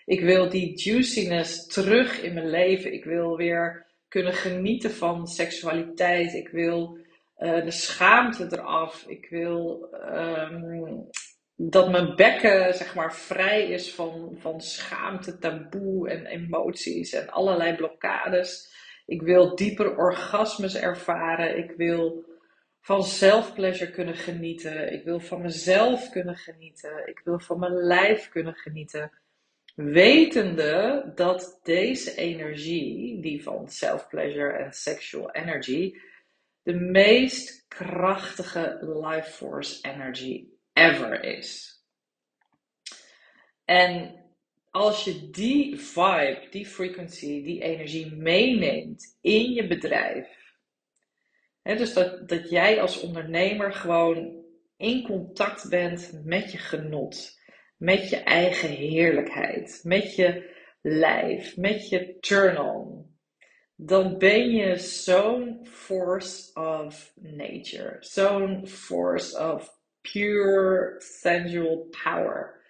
Ik 0.04 0.20
wil 0.20 0.48
die 0.48 0.82
juiciness 0.82 1.66
terug 1.66 2.22
in 2.22 2.34
mijn 2.34 2.50
leven. 2.50 2.92
Ik 2.92 3.04
wil 3.04 3.36
weer 3.36 3.86
kunnen 4.08 4.32
genieten 4.32 4.90
van 4.90 5.26
seksualiteit. 5.26 6.34
Ik 6.34 6.48
wil 6.48 6.98
uh, 7.38 7.64
de 7.64 7.70
schaamte 7.70 8.48
eraf. 8.50 9.04
Ik 9.06 9.26
wil 9.30 9.88
um, 10.14 11.08
dat 11.56 11.90
mijn 11.90 12.16
bekken 12.16 12.74
zeg 12.74 12.94
maar 12.94 13.14
vrij 13.14 13.62
is 13.70 13.94
van, 13.94 14.36
van 14.38 14.60
schaamte, 14.60 15.38
taboe 15.38 16.08
en 16.08 16.26
emoties 16.26 17.12
en 17.12 17.28
allerlei 17.28 17.76
blokkades. 17.76 18.70
Ik 19.06 19.22
wil 19.22 19.56
dieper 19.56 19.96
orgasmes 19.96 20.76
ervaren. 20.76 21.58
Ik 21.58 21.70
wil 21.76 22.30
van 22.82 23.04
self-pleasure 23.04 23.90
kunnen 23.90 24.14
genieten. 24.14 24.92
Ik 24.92 25.04
wil 25.04 25.20
van 25.20 25.40
mezelf 25.40 26.10
kunnen 26.10 26.36
genieten. 26.36 27.08
Ik 27.08 27.20
wil 27.24 27.38
van 27.38 27.58
mijn 27.58 27.72
lijf 27.72 28.28
kunnen 28.28 28.54
genieten. 28.54 29.12
Wetende 29.74 31.10
dat 31.14 31.60
deze 31.62 32.16
energie, 32.16 33.20
die 33.20 33.42
van 33.42 33.68
self-pleasure 33.68 34.52
en 34.52 34.72
sexual 34.72 35.30
energy, 35.30 35.94
de 36.62 36.74
meest 36.74 37.64
krachtige 37.68 38.78
life 39.02 39.30
force 39.30 39.88
energy 39.88 40.48
ever 40.72 41.24
is. 41.24 41.80
En 43.64 44.20
als 44.70 45.04
je 45.04 45.30
die 45.30 45.80
vibe, 45.80 46.46
die 46.50 46.66
frequency, 46.66 47.42
die 47.42 47.62
energie 47.62 48.14
meeneemt 48.14 49.18
in 49.20 49.52
je 49.52 49.66
bedrijf, 49.66 50.41
dus 51.62 51.92
dat, 51.92 52.28
dat 52.28 52.50
jij 52.50 52.80
als 52.80 53.00
ondernemer 53.00 53.72
gewoon 53.72 54.44
in 54.76 55.02
contact 55.02 55.68
bent 55.68 56.20
met 56.24 56.52
je 56.52 56.58
genot, 56.58 57.40
met 57.76 58.08
je 58.08 58.16
eigen 58.16 58.68
heerlijkheid, 58.68 59.80
met 59.82 60.16
je 60.16 60.50
lijf, 60.82 61.56
met 61.56 61.88
je 61.88 62.18
turn-on. 62.20 63.10
Dan 63.76 64.18
ben 64.18 64.50
je 64.50 64.76
zo'n 64.76 65.66
force 65.66 66.54
of 66.54 67.12
nature, 67.14 67.96
zo'n 68.00 68.66
force 68.66 69.52
of 69.52 69.80
pure 70.12 70.94
sensual 70.98 71.88
power. 72.02 72.60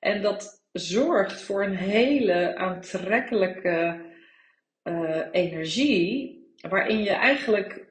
En 0.00 0.22
dat 0.22 0.66
zorgt 0.72 1.42
voor 1.42 1.64
een 1.64 1.76
hele 1.76 2.56
aantrekkelijke 2.56 4.06
uh, 4.84 5.26
energie, 5.30 6.38
waarin 6.68 7.02
je 7.02 7.10
eigenlijk 7.10 7.87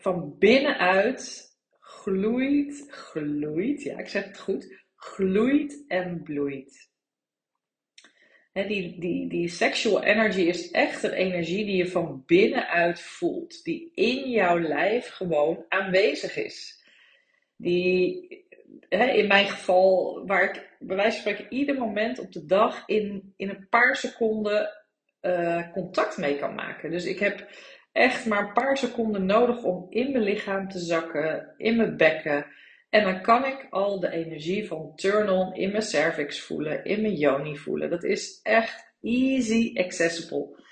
van 0.00 0.38
binnenuit 0.38 1.46
gloeit, 1.80 2.86
gloeit, 2.88 3.82
ja, 3.82 3.98
ik 3.98 4.08
zeg 4.08 4.24
het 4.24 4.38
goed, 4.38 4.84
gloeit 4.96 5.84
en 5.88 6.22
bloeit. 6.22 6.90
die, 8.52 9.00
die, 9.00 9.28
die 9.28 9.48
sexual 9.48 10.02
energy 10.02 10.40
is 10.40 10.70
echt 10.70 11.02
een 11.02 11.12
energie 11.12 11.64
die 11.64 11.76
je 11.76 11.88
van 11.88 12.22
binnenuit 12.26 13.00
voelt, 13.00 13.64
die 13.64 13.90
in 13.94 14.30
jouw 14.30 14.58
lijf 14.58 15.08
gewoon 15.08 15.64
aanwezig 15.68 16.36
is. 16.36 16.84
Die, 17.56 18.28
in 18.88 19.26
mijn 19.26 19.48
geval, 19.48 20.22
waar 20.26 20.42
ik 20.42 20.76
bij 20.78 20.96
wijze 20.96 21.22
van 21.22 21.32
spreken 21.32 21.52
ieder 21.52 21.74
moment 21.74 22.18
op 22.18 22.32
de 22.32 22.46
dag 22.46 22.82
in, 22.86 23.32
in 23.36 23.48
een 23.48 23.68
paar 23.68 23.96
seconden 23.96 24.70
uh, 25.22 25.72
contact 25.72 26.16
mee 26.16 26.38
kan 26.38 26.54
maken. 26.54 26.90
Dus 26.90 27.04
ik 27.04 27.18
heb 27.18 27.48
echt 27.96 28.26
maar 28.26 28.46
een 28.46 28.52
paar 28.52 28.76
seconden 28.76 29.26
nodig 29.26 29.62
om 29.62 29.86
in 29.90 30.12
mijn 30.12 30.24
lichaam 30.24 30.68
te 30.68 30.78
zakken, 30.78 31.54
in 31.56 31.76
mijn 31.76 31.96
bekken. 31.96 32.46
En 32.90 33.04
dan 33.04 33.22
kan 33.22 33.44
ik 33.44 33.66
al 33.70 34.00
de 34.00 34.10
energie 34.10 34.66
van 34.66 34.92
turn-on 34.94 35.54
in 35.54 35.70
mijn 35.70 35.82
cervix 35.82 36.40
voelen, 36.40 36.84
in 36.84 37.00
mijn 37.00 37.14
yoni 37.14 37.56
voelen. 37.56 37.90
Dat 37.90 38.04
is 38.04 38.40
echt 38.42 38.92
easy 39.02 39.72
accessible. 39.74 40.64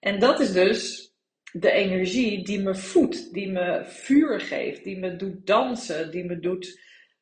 En 0.00 0.18
dat 0.18 0.40
is 0.40 0.52
dus 0.52 1.12
de 1.52 1.70
energie 1.70 2.44
die 2.44 2.62
me 2.62 2.74
voedt, 2.74 3.32
die 3.32 3.50
me 3.50 3.82
vuur 3.84 4.40
geeft, 4.40 4.84
die 4.84 4.98
me 4.98 5.16
doet 5.16 5.46
dansen, 5.46 6.10
die 6.10 6.24
me 6.24 6.38
doet 6.38 6.80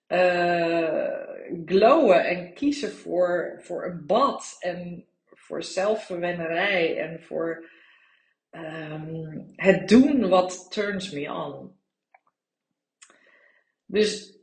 uh, 0.09 1.19
glowen 1.65 2.25
en 2.25 2.55
kiezen 2.55 2.93
voor, 2.93 3.61
voor 3.63 3.85
een 3.85 4.07
bad 4.07 4.57
en 4.61 5.05
voor 5.35 5.63
zelfverwennerij 5.63 6.99
en 6.99 7.23
voor 7.23 7.75
um, 8.57 9.53
het 9.57 9.89
doen 9.89 10.29
wat 10.29 10.67
turns 10.71 11.11
me 11.11 11.33
on. 11.33 11.79
Dus 13.87 14.39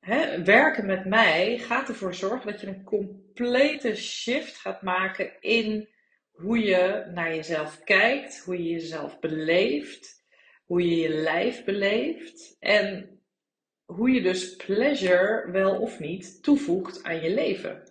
hè, 0.00 0.44
werken 0.44 0.86
met 0.86 1.04
mij 1.04 1.58
gaat 1.58 1.88
ervoor 1.88 2.14
zorgen 2.14 2.52
dat 2.52 2.60
je 2.60 2.66
een 2.66 2.84
complete 2.84 3.94
shift 3.94 4.56
gaat 4.56 4.82
maken 4.82 5.40
in 5.40 5.88
hoe 6.30 6.58
je 6.58 7.10
naar 7.14 7.34
jezelf 7.34 7.80
kijkt, 7.84 8.38
hoe 8.44 8.62
je 8.62 8.70
jezelf 8.70 9.18
beleeft, 9.18 10.24
hoe 10.64 10.88
je 10.88 10.96
je 10.96 11.08
lijf 11.08 11.64
beleeft 11.64 12.56
en 12.58 13.20
hoe 13.84 14.10
je 14.10 14.22
dus 14.22 14.56
pleasure 14.56 15.50
wel 15.50 15.80
of 15.80 15.98
niet 15.98 16.42
toevoegt 16.42 17.02
aan 17.02 17.20
je 17.20 17.34
leven. 17.34 17.87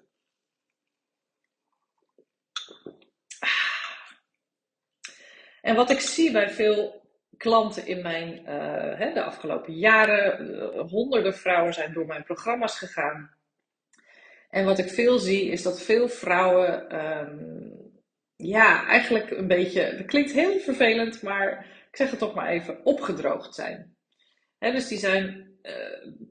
En 5.67 5.75
wat 5.75 5.89
ik 5.89 5.99
zie 5.99 6.31
bij 6.31 6.49
veel 6.49 7.01
klanten 7.37 7.85
in 7.85 8.01
mijn, 8.01 8.39
uh, 8.39 9.13
de 9.13 9.23
afgelopen 9.23 9.73
jaren, 9.73 10.49
uh, 10.49 10.89
honderden 10.89 11.33
vrouwen 11.33 11.73
zijn 11.73 11.93
door 11.93 12.05
mijn 12.05 12.23
programma's 12.23 12.77
gegaan. 12.77 13.35
En 14.49 14.65
wat 14.65 14.77
ik 14.77 14.89
veel 14.89 15.17
zie 15.19 15.49
is 15.49 15.63
dat 15.63 15.81
veel 15.81 16.09
vrouwen, 16.09 16.95
um, 17.05 17.73
ja, 18.35 18.85
eigenlijk 18.87 19.31
een 19.31 19.47
beetje, 19.47 19.81
het 19.81 20.05
klinkt 20.05 20.31
heel 20.31 20.59
vervelend, 20.59 21.21
maar 21.21 21.65
ik 21.89 21.95
zeg 21.95 22.09
het 22.09 22.19
toch 22.19 22.33
maar 22.33 22.49
even, 22.49 22.85
opgedroogd 22.85 23.55
zijn. 23.55 23.95
dus 24.59 24.87
die 24.87 24.99
zijn 24.99 25.57
uh, 25.63 25.73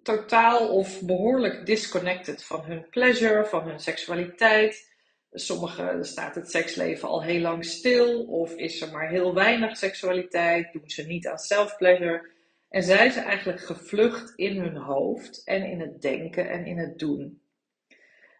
totaal 0.02 0.68
of 0.68 1.02
behoorlijk 1.02 1.66
disconnected 1.66 2.44
van 2.44 2.64
hun 2.64 2.88
pleasure, 2.90 3.44
van 3.44 3.68
hun 3.68 3.80
seksualiteit. 3.80 4.95
Sommigen 5.38 6.04
staat 6.04 6.34
het 6.34 6.50
seksleven 6.50 7.08
al 7.08 7.22
heel 7.22 7.40
lang 7.40 7.64
stil, 7.64 8.24
of 8.24 8.54
is 8.54 8.80
er 8.80 8.92
maar 8.92 9.08
heel 9.08 9.34
weinig 9.34 9.76
seksualiteit, 9.76 10.72
doen 10.72 10.90
ze 10.90 11.06
niet 11.06 11.26
aan 11.26 11.38
self-pleasure. 11.38 12.30
En 12.68 12.82
zijn 12.82 13.12
ze 13.12 13.20
eigenlijk 13.20 13.60
gevlucht 13.60 14.32
in 14.36 14.60
hun 14.60 14.76
hoofd 14.76 15.44
en 15.44 15.64
in 15.64 15.80
het 15.80 16.02
denken 16.02 16.50
en 16.50 16.66
in 16.66 16.78
het 16.78 16.98
doen. 16.98 17.40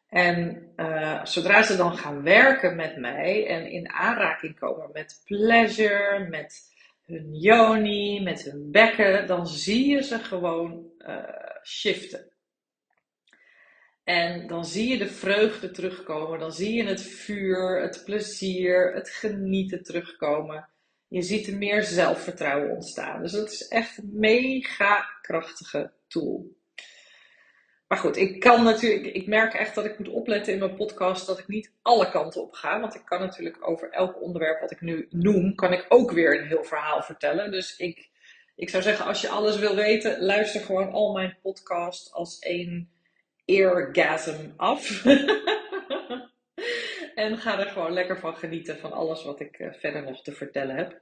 En 0.08 0.68
uh, 0.76 1.24
zodra 1.24 1.62
ze 1.62 1.76
dan 1.76 1.96
gaan 1.96 2.22
werken 2.22 2.76
met 2.76 2.96
mij 2.96 3.46
en 3.46 3.70
in 3.70 3.90
aanraking 3.90 4.58
komen 4.58 4.90
met 4.92 5.22
pleasure, 5.24 6.26
met 6.28 6.74
hun 7.06 7.34
yoni, 7.34 8.22
met 8.22 8.42
hun 8.42 8.70
bekken, 8.70 9.26
dan 9.26 9.46
zie 9.46 9.88
je 9.88 10.02
ze 10.02 10.18
gewoon 10.18 10.90
uh, 10.98 11.18
shiften. 11.64 12.30
En 14.06 14.46
dan 14.46 14.64
zie 14.64 14.88
je 14.88 14.98
de 14.98 15.08
vreugde 15.08 15.70
terugkomen, 15.70 16.38
dan 16.38 16.52
zie 16.52 16.74
je 16.74 16.84
het 16.84 17.02
vuur, 17.02 17.82
het 17.82 18.02
plezier, 18.04 18.94
het 18.94 19.08
genieten 19.08 19.82
terugkomen. 19.82 20.68
Je 21.08 21.22
ziet 21.22 21.46
er 21.46 21.56
meer 21.56 21.82
zelfvertrouwen 21.82 22.70
ontstaan. 22.70 23.22
Dus 23.22 23.32
dat 23.32 23.50
is 23.50 23.68
echt 23.68 23.98
een 23.98 24.10
mega 24.12 25.08
krachtige 25.22 25.92
tool. 26.08 26.56
Maar 27.88 27.98
goed, 27.98 28.16
ik 28.16 28.40
kan 28.40 28.64
natuurlijk, 28.64 29.14
ik 29.14 29.26
merk 29.26 29.54
echt 29.54 29.74
dat 29.74 29.84
ik 29.84 29.98
moet 29.98 30.08
opletten 30.08 30.52
in 30.52 30.58
mijn 30.58 30.76
podcast 30.76 31.26
dat 31.26 31.38
ik 31.38 31.48
niet 31.48 31.72
alle 31.82 32.10
kanten 32.10 32.42
op 32.42 32.52
ga. 32.52 32.80
Want 32.80 32.94
ik 32.94 33.04
kan 33.04 33.20
natuurlijk 33.20 33.68
over 33.68 33.90
elk 33.90 34.22
onderwerp 34.22 34.60
wat 34.60 34.70
ik 34.70 34.80
nu 34.80 35.06
noem, 35.10 35.54
kan 35.54 35.72
ik 35.72 35.86
ook 35.88 36.10
weer 36.10 36.40
een 36.40 36.46
heel 36.48 36.64
verhaal 36.64 37.02
vertellen. 37.02 37.50
Dus 37.50 37.76
ik, 37.76 38.08
ik 38.56 38.68
zou 38.68 38.82
zeggen, 38.82 39.06
als 39.06 39.20
je 39.20 39.28
alles 39.28 39.58
wil 39.58 39.74
weten, 39.74 40.22
luister 40.24 40.60
gewoon 40.60 40.92
al 40.92 41.12
mijn 41.12 41.38
podcast 41.42 42.12
als 42.12 42.38
één 42.38 42.94
eargasm 43.46 44.52
af. 44.56 45.04
en 47.14 47.38
ga 47.38 47.58
er 47.58 47.66
gewoon 47.66 47.92
lekker 47.92 48.18
van 48.18 48.36
genieten 48.36 48.78
van 48.78 48.92
alles 48.92 49.24
wat 49.24 49.40
ik 49.40 49.58
eh, 49.58 49.72
verder 49.72 50.02
nog 50.02 50.22
te 50.22 50.32
vertellen 50.32 50.76
heb. 50.76 51.00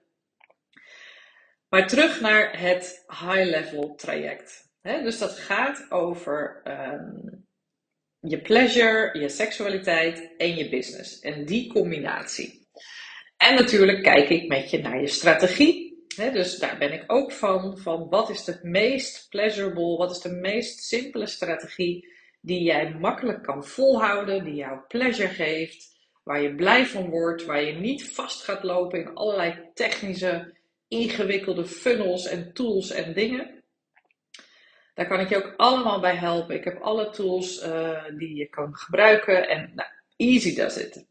Maar 1.68 1.88
terug 1.88 2.20
naar 2.20 2.61
het 2.61 3.04
high-level 3.09 3.94
traject. 3.94 4.72
dus 4.83 5.18
dat 5.18 5.38
gaat 5.38 5.87
over 5.90 6.61
ehm, 6.64 7.28
je 8.20 8.40
pleasure, 8.40 9.18
je 9.18 9.28
seksualiteit 9.28 10.35
en 10.37 10.57
je 10.57 10.68
business. 10.68 11.20
En 11.20 11.44
die 11.44 11.72
combinatie. 11.72 12.68
En 13.37 13.54
natuurlijk 13.54 14.02
kijk 14.02 14.28
ik 14.28 14.48
met 14.48 14.70
je 14.70 14.78
naar 14.78 15.00
je 15.00 15.07
strategie. 15.07 16.07
dus 16.33 16.59
daar 16.59 16.78
ben 16.78 16.92
ik 16.92 17.04
ook 17.07 17.33
van. 17.33 17.78
Van 17.78 18.09
wat 18.09 18.30
is 18.30 18.44
de 18.44 18.59
meest 18.62 19.28
pleasurable, 19.28 19.96
wat 19.96 20.11
is 20.11 20.20
de 20.20 20.33
meest 20.33 20.83
simpele 20.83 21.26
strategie 21.26 22.13
die 22.44 22.62
jij 22.62 22.94
makkelijk 23.00 23.42
kan 23.42 23.64
volhouden, 23.64 24.44
die 24.44 24.54
jou 24.54 24.78
pleasure 24.88 25.28
geeft, 25.28 25.96
waar 26.22 26.42
je 26.42 26.54
blij 26.54 26.87
van 26.87 27.11
wordt, 27.11 27.44
waar 27.44 27.62
je 27.62 27.72
niet 27.72 28.14
vast 28.14 28.42
gaat 28.42 28.62
lopen 28.62 29.00
in 29.00 29.14
allerlei 29.14 29.70
technische, 29.74 30.57
ingewikkelde 30.88 31.64
funnels 31.64 32.26
en 32.26 32.52
tools 32.52 32.90
en 32.90 33.14
dingen. 33.14 33.62
Daar 34.94 35.07
kan 35.07 35.20
ik 35.20 35.28
je 35.28 35.37
ook 35.37 35.54
allemaal 35.57 36.00
bij 36.00 36.14
helpen. 36.14 36.54
Ik 36.54 36.64
heb 36.64 36.80
alle 36.80 37.11
tools 37.11 37.66
uh, 37.66 38.04
die 38.18 38.35
je 38.35 38.46
kan 38.46 38.74
gebruiken 38.74 39.48
en 39.48 39.72
nou, 39.74 39.88
easy 40.16 40.54
does 40.54 40.76
it. 40.76 41.07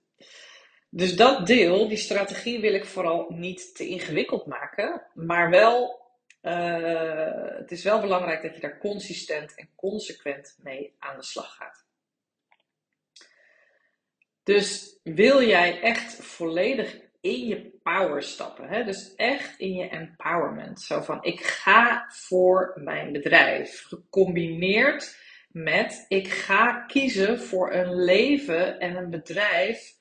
Dus 0.89 1.15
dat 1.15 1.47
deel, 1.47 1.87
die 1.87 1.97
strategie, 1.97 2.59
wil 2.59 2.73
ik 2.73 2.85
vooral 2.85 3.25
niet 3.29 3.75
te 3.75 3.87
ingewikkeld 3.87 4.45
maken, 4.45 5.01
maar 5.13 5.49
wel 5.49 6.02
uh, 6.43 7.57
het 7.57 7.71
is 7.71 7.83
wel 7.83 8.01
belangrijk 8.01 8.41
dat 8.41 8.55
je 8.55 8.61
daar 8.61 8.79
consistent 8.79 9.55
en 9.55 9.69
consequent 9.75 10.57
mee 10.63 10.95
aan 10.99 11.17
de 11.17 11.23
slag 11.23 11.55
gaat. 11.55 11.85
Dus 14.43 14.99
wil 15.03 15.43
jij 15.43 15.81
echt 15.81 16.15
volledig 16.15 17.01
in 17.21 17.47
je 17.47 17.79
power 17.83 18.23
stappen, 18.23 18.67
hè? 18.67 18.83
dus 18.83 19.15
echt 19.15 19.59
in 19.59 19.73
je 19.73 19.89
empowerment, 19.89 20.81
zo 20.81 21.01
van 21.01 21.23
ik 21.23 21.41
ga 21.41 22.05
voor 22.09 22.73
mijn 22.75 23.11
bedrijf, 23.11 23.83
gecombineerd 23.83 25.17
met 25.51 26.05
ik 26.07 26.27
ga 26.27 26.85
kiezen 26.85 27.39
voor 27.39 27.73
een 27.73 28.03
leven 28.03 28.79
en 28.79 28.95
een 28.95 29.09
bedrijf 29.09 29.93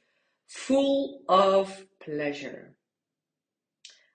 full 0.46 1.20
of 1.26 1.86
pleasure. 1.98 2.74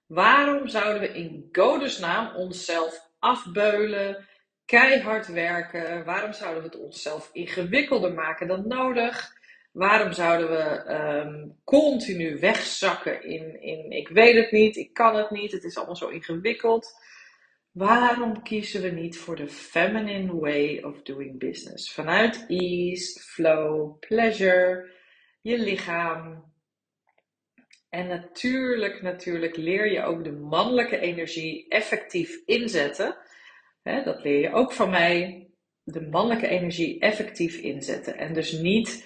Waarom 0.07 0.67
zouden 0.67 1.01
we 1.01 1.07
in 1.07 1.49
godesnaam 1.51 2.35
onszelf 2.35 3.09
afbeulen, 3.19 4.27
keihard 4.65 5.27
werken? 5.27 6.05
Waarom 6.05 6.33
zouden 6.33 6.63
we 6.63 6.69
het 6.69 6.79
onszelf 6.79 7.29
ingewikkelder 7.33 8.13
maken 8.13 8.47
dan 8.47 8.67
nodig? 8.67 9.35
Waarom 9.71 10.13
zouden 10.13 10.49
we 10.49 10.93
um, 10.93 11.59
continu 11.63 12.39
wegzakken 12.39 13.23
in, 13.23 13.61
in 13.61 13.91
ik 13.91 14.07
weet 14.07 14.35
het 14.35 14.51
niet, 14.51 14.75
ik 14.75 14.93
kan 14.93 15.15
het 15.15 15.29
niet, 15.29 15.51
het 15.51 15.63
is 15.63 15.77
allemaal 15.77 15.95
zo 15.95 16.07
ingewikkeld? 16.07 17.05
Waarom 17.71 18.41
kiezen 18.41 18.81
we 18.81 18.89
niet 18.89 19.17
voor 19.17 19.35
de 19.35 19.47
feminine 19.47 20.39
way 20.39 20.81
of 20.83 21.01
doing 21.01 21.39
business? 21.39 21.93
Vanuit 21.93 22.45
ease, 22.47 23.19
flow, 23.19 23.99
pleasure, 23.99 24.91
je 25.41 25.59
lichaam, 25.59 26.53
en 27.97 28.07
natuurlijk, 28.07 29.01
natuurlijk 29.01 29.57
leer 29.57 29.91
je 29.91 30.03
ook 30.03 30.23
de 30.23 30.31
mannelijke 30.31 30.99
energie 30.99 31.65
effectief 31.69 32.41
inzetten. 32.45 33.17
dat 33.83 34.23
leer 34.23 34.39
je 34.39 34.53
ook 34.53 34.71
van 34.71 34.89
mij. 34.89 35.47
De 35.83 36.01
mannelijke 36.01 36.47
energie 36.47 36.99
effectief 36.99 37.57
inzetten. 37.57 38.17
En 38.17 38.33
dus 38.33 38.51
niet 38.51 39.05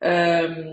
Ehm, 0.00 0.66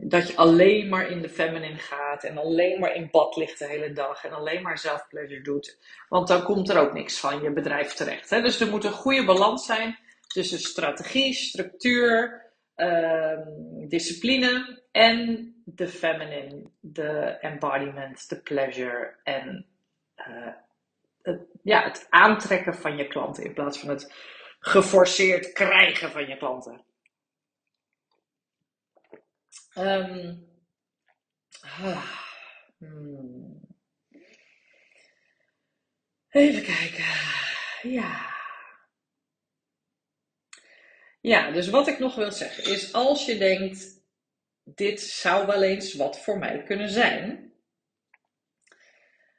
dat 0.00 0.28
je 0.28 0.36
alleen 0.36 0.88
maar 0.88 1.10
in 1.10 1.22
de 1.22 1.28
feminine 1.28 1.78
gaat 1.78 2.24
en 2.24 2.38
alleen 2.38 2.80
maar 2.80 2.94
in 2.94 3.08
bad 3.10 3.36
ligt 3.36 3.58
de 3.58 3.66
hele 3.66 3.92
dag 3.92 4.24
en 4.24 4.32
alleen 4.32 4.62
maar 4.62 4.78
zelfpleasure 4.78 5.42
doet. 5.42 5.78
Want 6.08 6.28
dan 6.28 6.42
komt 6.42 6.70
er 6.70 6.78
ook 6.78 6.92
niks 6.92 7.20
van 7.20 7.42
je 7.42 7.52
bedrijf 7.52 7.92
terecht. 7.92 8.30
Dus 8.30 8.60
er 8.60 8.68
moet 8.68 8.84
een 8.84 8.92
goede 8.92 9.24
balans 9.24 9.66
zijn 9.66 9.98
tussen 10.26 10.58
strategie, 10.58 11.34
structuur, 11.34 12.42
ehm, 12.82 13.88
discipline 13.88 14.82
en 14.92 15.52
de 15.64 15.88
feminine, 15.88 16.70
de 16.80 17.38
embodiment, 17.40 18.28
de 18.28 18.40
pleasure 18.40 19.16
en 19.22 19.66
uh, 20.16 20.52
het, 21.22 21.40
ja, 21.62 21.82
het 21.82 22.06
aantrekken 22.10 22.74
van 22.74 22.96
je 22.96 23.06
klanten 23.06 23.44
in 23.44 23.54
plaats 23.54 23.78
van 23.78 23.88
het 23.88 24.12
geforceerd 24.60 25.52
krijgen 25.52 26.10
van 26.10 26.26
je 26.26 26.36
klanten. 26.36 26.84
Um, 29.78 30.50
Even 36.30 36.62
kijken. 36.62 37.04
Ja. 37.82 38.31
Ja, 41.22 41.50
dus 41.50 41.68
wat 41.68 41.88
ik 41.88 41.98
nog 41.98 42.14
wil 42.14 42.32
zeggen 42.32 42.64
is: 42.64 42.92
als 42.92 43.26
je 43.26 43.38
denkt, 43.38 44.00
dit 44.64 45.00
zou 45.00 45.46
wel 45.46 45.62
eens 45.62 45.94
wat 45.94 46.18
voor 46.18 46.38
mij 46.38 46.62
kunnen 46.62 46.88
zijn, 46.88 47.52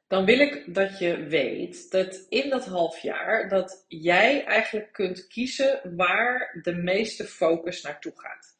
dan 0.07 0.25
wil 0.25 0.39
ik 0.39 0.73
dat 0.73 0.99
je 0.99 1.23
weet 1.23 1.91
dat 1.91 2.25
in 2.29 2.49
dat 2.49 2.65
half 2.65 2.99
jaar 2.99 3.49
dat 3.49 3.85
jij 3.87 4.45
eigenlijk 4.45 4.91
kunt 4.91 5.27
kiezen 5.27 5.95
waar 5.95 6.59
de 6.61 6.75
meeste 6.75 7.25
focus 7.25 7.81
naartoe 7.81 8.13
gaat 8.15 8.53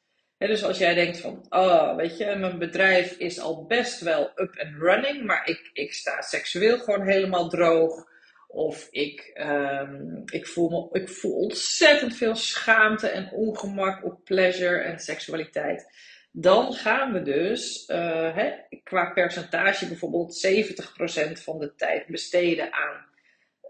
dus 0.48 0.64
als 0.64 0.78
jij 0.78 0.94
denkt 0.94 1.20
van, 1.20 1.46
oh, 1.50 1.96
weet 1.96 2.18
je, 2.18 2.36
mijn 2.36 2.60
bedrijf 2.60 3.12
is 3.12 3.40
al 3.40 3.66
best 3.66 4.00
wel 4.00 4.32
up 4.36 4.60
and 4.60 4.78
running, 4.78 5.26
maar 5.26 5.48
ik, 5.50 5.70
ik 5.74 5.94
sta 5.94 6.22
seksueel 6.22 6.80
gewoon 6.80 7.08
helemaal 7.08 7.50
droog. 7.50 8.12
Of 8.54 8.88
ik, 8.92 9.32
um, 9.34 10.24
ik, 10.26 10.48
voel 10.48 10.70
me, 10.70 11.00
ik 11.00 11.10
voel 11.10 11.34
ontzettend 11.34 12.16
veel 12.16 12.36
schaamte 12.36 13.08
en 13.08 13.32
ongemak 13.32 14.06
op 14.06 14.24
pleasure 14.24 14.78
en 14.78 15.00
seksualiteit. 15.00 15.88
Dan 16.32 16.74
gaan 16.74 17.14
we 17.14 17.22
dus 17.22 17.90
uh, 17.90 18.36
hè, 18.36 18.52
qua 18.84 19.06
percentage 19.06 19.88
bijvoorbeeld 19.88 20.48
70% 20.48 21.32
van 21.32 21.60
de 21.60 21.76
tijd 21.76 22.08
besteden 22.08 22.74
aan 22.74 23.06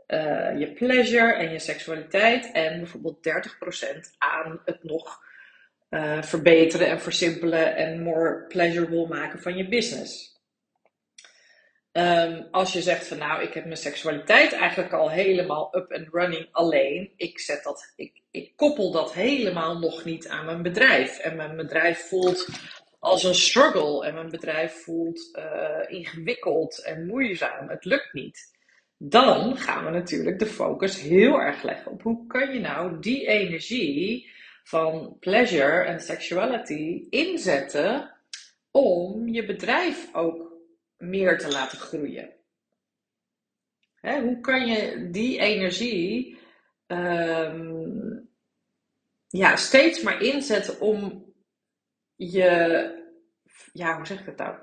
uh, 0.08 0.60
je 0.60 0.74
pleasure 0.74 1.34
en 1.34 1.52
je 1.52 1.60
seksualiteit. 1.60 2.52
En 2.52 2.78
bijvoorbeeld 2.78 3.28
30% 3.28 4.00
aan 4.18 4.62
het 4.66 4.84
nog 4.84 5.22
uh, 5.90 6.22
verbeteren 6.22 6.88
en 6.88 7.02
versimpelen 7.02 7.76
en 7.76 8.02
more 8.02 8.46
pleasurable 8.48 9.08
maken 9.08 9.42
van 9.42 9.58
je 9.58 9.68
business. 9.68 10.33
Um, 11.94 12.48
als 12.52 12.74
je 12.74 12.82
zegt 12.82 13.08
van 13.08 13.18
nou, 13.18 13.42
ik 13.44 13.54
heb 13.54 13.66
mijn 13.66 13.78
seksualiteit 13.78 14.54
eigenlijk 14.54 14.94
al 14.94 15.10
helemaal 15.10 15.76
up 15.76 15.94
and 15.94 16.08
running 16.12 16.48
alleen. 16.52 17.12
Ik, 17.18 17.40
zet 17.40 17.64
dat, 17.64 17.94
ik, 17.96 18.22
ik 18.32 18.52
koppel 18.56 18.92
dat 18.92 19.14
helemaal 19.14 19.80
nog 19.80 20.04
niet 20.06 20.28
aan 20.28 20.46
mijn 20.46 20.62
bedrijf. 20.62 21.18
En 21.18 21.36
mijn 21.36 21.56
bedrijf 21.56 22.08
voelt 22.08 22.48
als 23.00 23.24
een 23.24 23.36
struggle. 23.36 24.06
En 24.06 24.14
mijn 24.14 24.30
bedrijf 24.30 24.84
voelt 24.84 25.30
uh, 25.38 25.98
ingewikkeld 25.98 26.84
en 26.84 27.06
moeizaam. 27.06 27.70
Het 27.70 27.86
lukt 27.86 28.14
niet. 28.14 28.52
Dan 28.98 29.58
gaan 29.58 29.86
we 29.86 29.92
natuurlijk 29.92 30.40
de 30.40 30.46
focus 30.46 31.02
heel 31.02 31.42
erg 31.42 31.64
leggen 31.64 31.92
op 31.92 32.02
hoe 32.02 32.28
kan 32.28 32.54
je 32.54 32.60
nou 32.60 33.00
die 33.00 33.28
energie 33.28 34.32
van 34.64 35.18
pleasure 35.20 35.84
en 35.84 36.00
sexuality 36.00 37.08
inzetten 37.10 38.12
om 38.72 39.28
je 39.28 39.46
bedrijf 39.46 40.10
ook 40.14 40.53
meer 41.04 41.38
te 41.38 41.48
laten 41.48 41.78
groeien. 41.78 42.34
Hè, 43.96 44.22
hoe 44.22 44.40
kan 44.40 44.68
je 44.68 45.10
die 45.12 45.40
energie 45.40 46.38
um, 46.88 48.30
ja, 49.28 49.56
steeds 49.56 50.02
maar 50.02 50.22
inzetten 50.22 50.80
om 50.80 51.26
je, 52.16 52.52
ja, 53.74 53.96
hoe 53.98 54.06
zeg 54.06 54.20
ik 54.20 54.26
het 54.26 54.38
nou? 54.38 54.58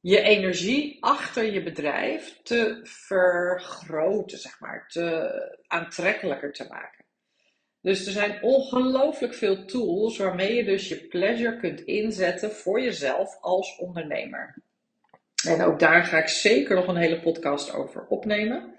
Je 0.00 0.20
energie 0.20 1.04
achter 1.04 1.44
je 1.44 1.62
bedrijf 1.62 2.40
te 2.42 2.80
vergroten, 2.82 4.38
zeg 4.38 4.60
maar, 4.60 4.88
te 4.88 5.32
aantrekkelijker 5.66 6.52
te 6.52 6.66
maken. 6.68 7.04
Dus 7.80 8.06
er 8.06 8.12
zijn 8.12 8.42
ongelooflijk 8.42 9.34
veel 9.34 9.64
tools 9.64 10.16
waarmee 10.16 10.54
je 10.54 10.64
dus 10.64 10.88
je 10.88 11.06
pleasure 11.06 11.56
kunt 11.56 11.80
inzetten 11.80 12.52
voor 12.52 12.80
jezelf 12.80 13.38
als 13.40 13.78
ondernemer. 13.78 14.62
En 15.46 15.62
ook 15.62 15.78
daar 15.78 16.04
ga 16.04 16.18
ik 16.18 16.28
zeker 16.28 16.76
nog 16.76 16.86
een 16.86 16.96
hele 16.96 17.20
podcast 17.20 17.72
over 17.72 18.06
opnemen. 18.06 18.74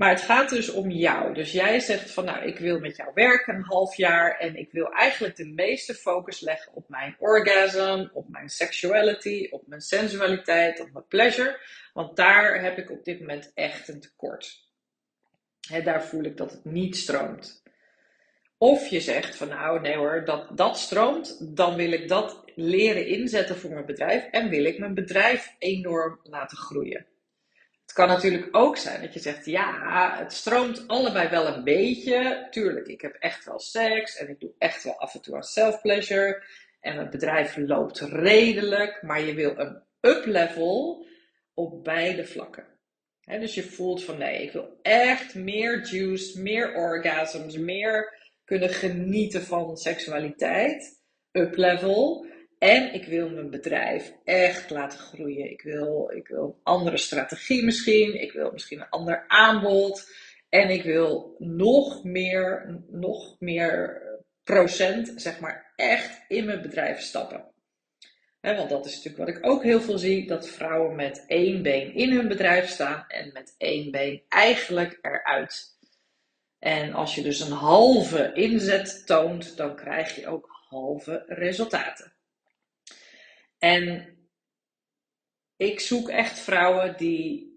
Maar 0.00 0.10
het 0.10 0.20
gaat 0.20 0.48
dus 0.48 0.70
om 0.70 0.90
jou. 0.90 1.34
Dus 1.34 1.52
jij 1.52 1.80
zegt 1.80 2.10
van 2.10 2.24
nou, 2.24 2.44
ik 2.44 2.58
wil 2.58 2.78
met 2.78 2.96
jou 2.96 3.10
werken 3.14 3.54
een 3.54 3.64
half 3.64 3.96
jaar 3.96 4.38
en 4.38 4.56
ik 4.56 4.72
wil 4.72 4.92
eigenlijk 4.92 5.36
de 5.36 5.46
meeste 5.46 5.94
focus 5.94 6.40
leggen 6.40 6.74
op 6.74 6.88
mijn 6.88 7.16
orgasm, 7.18 8.08
op 8.12 8.28
mijn 8.28 8.48
sexuality, 8.48 9.46
op 9.50 9.66
mijn 9.66 9.80
sensualiteit, 9.80 10.80
op 10.80 10.92
mijn 10.92 11.06
pleasure. 11.06 11.60
Want 11.92 12.16
daar 12.16 12.62
heb 12.62 12.78
ik 12.78 12.90
op 12.90 13.04
dit 13.04 13.20
moment 13.20 13.50
echt 13.54 13.88
een 13.88 14.00
tekort. 14.00 14.68
He, 15.68 15.82
daar 15.82 16.04
voel 16.04 16.24
ik 16.24 16.36
dat 16.36 16.50
het 16.50 16.64
niet 16.64 16.96
stroomt. 16.96 17.59
Of 18.62 18.86
je 18.86 19.00
zegt 19.00 19.36
van 19.36 19.48
nou 19.48 19.80
nee 19.80 19.96
hoor, 19.96 20.24
dat, 20.24 20.56
dat 20.56 20.78
stroomt, 20.78 21.56
dan 21.56 21.74
wil 21.74 21.92
ik 21.92 22.08
dat 22.08 22.42
leren 22.54 23.06
inzetten 23.06 23.56
voor 23.56 23.70
mijn 23.70 23.86
bedrijf 23.86 24.24
en 24.30 24.48
wil 24.48 24.64
ik 24.64 24.78
mijn 24.78 24.94
bedrijf 24.94 25.54
enorm 25.58 26.20
laten 26.22 26.56
groeien. 26.56 27.06
Het 27.82 27.92
kan 27.92 28.08
natuurlijk 28.08 28.48
ook 28.56 28.76
zijn 28.76 29.00
dat 29.00 29.14
je 29.14 29.20
zegt 29.20 29.46
ja, 29.46 30.16
het 30.18 30.32
stroomt 30.32 30.88
allebei 30.88 31.28
wel 31.28 31.46
een 31.46 31.64
beetje. 31.64 32.46
Tuurlijk, 32.50 32.86
ik 32.86 33.00
heb 33.00 33.14
echt 33.14 33.44
wel 33.44 33.58
seks 33.58 34.16
en 34.16 34.28
ik 34.28 34.40
doe 34.40 34.52
echt 34.58 34.84
wel 34.84 34.98
af 34.98 35.14
en 35.14 35.22
toe 35.22 35.36
aan 35.36 35.42
self-pleasure 35.42 36.44
en 36.80 36.96
het 36.96 37.10
bedrijf 37.10 37.56
loopt 37.56 38.00
redelijk, 38.00 39.02
maar 39.02 39.20
je 39.20 39.34
wil 39.34 39.58
een 39.58 39.82
up-level 40.00 41.06
op 41.54 41.84
beide 41.84 42.24
vlakken. 42.24 42.66
dus 43.24 43.54
je 43.54 43.62
voelt 43.62 44.04
van 44.04 44.18
nee, 44.18 44.42
ik 44.42 44.52
wil 44.52 44.78
echt 44.82 45.34
meer 45.34 45.86
juice, 45.86 46.40
meer 46.40 46.74
orgasms, 46.74 47.56
meer 47.56 48.18
kunnen 48.50 48.68
genieten 48.68 49.42
van 49.42 49.76
seksualiteit, 49.76 51.00
up 51.32 51.56
level. 51.56 52.26
En 52.58 52.94
ik 52.94 53.04
wil 53.04 53.30
mijn 53.30 53.50
bedrijf 53.50 54.12
echt 54.24 54.70
laten 54.70 54.98
groeien. 54.98 55.50
Ik 55.50 55.62
wil, 55.62 56.12
ik 56.14 56.28
wil 56.28 56.44
een 56.44 56.60
andere 56.62 56.96
strategie 56.96 57.64
misschien. 57.64 58.20
Ik 58.20 58.32
wil 58.32 58.50
misschien 58.52 58.80
een 58.80 58.88
ander 58.88 59.24
aanbod. 59.28 60.08
En 60.48 60.70
ik 60.70 60.82
wil 60.82 61.34
nog 61.38 62.04
meer, 62.04 62.78
nog 62.88 63.36
meer 63.40 64.02
procent, 64.44 65.12
zeg 65.16 65.40
maar, 65.40 65.72
echt 65.76 66.24
in 66.28 66.44
mijn 66.44 66.62
bedrijf 66.62 67.00
stappen. 67.00 67.44
want 68.40 68.70
dat 68.70 68.86
is 68.86 68.94
natuurlijk 68.94 69.24
wat 69.24 69.36
ik 69.36 69.46
ook 69.46 69.62
heel 69.62 69.80
veel 69.80 69.98
zie: 69.98 70.26
dat 70.26 70.48
vrouwen 70.48 70.96
met 70.96 71.24
één 71.26 71.62
been 71.62 71.94
in 71.94 72.12
hun 72.12 72.28
bedrijf 72.28 72.68
staan 72.68 73.04
en 73.08 73.30
met 73.32 73.54
één 73.58 73.90
been 73.90 74.22
eigenlijk 74.28 74.98
eruit. 75.02 75.78
En 76.60 76.92
als 76.92 77.14
je 77.14 77.22
dus 77.22 77.40
een 77.40 77.52
halve 77.52 78.32
inzet 78.32 79.06
toont, 79.06 79.56
dan 79.56 79.76
krijg 79.76 80.16
je 80.16 80.26
ook 80.26 80.48
halve 80.68 81.24
resultaten. 81.26 82.12
En 83.58 84.14
ik 85.56 85.80
zoek 85.80 86.08
echt 86.08 86.38
vrouwen 86.38 86.96
die 86.96 87.48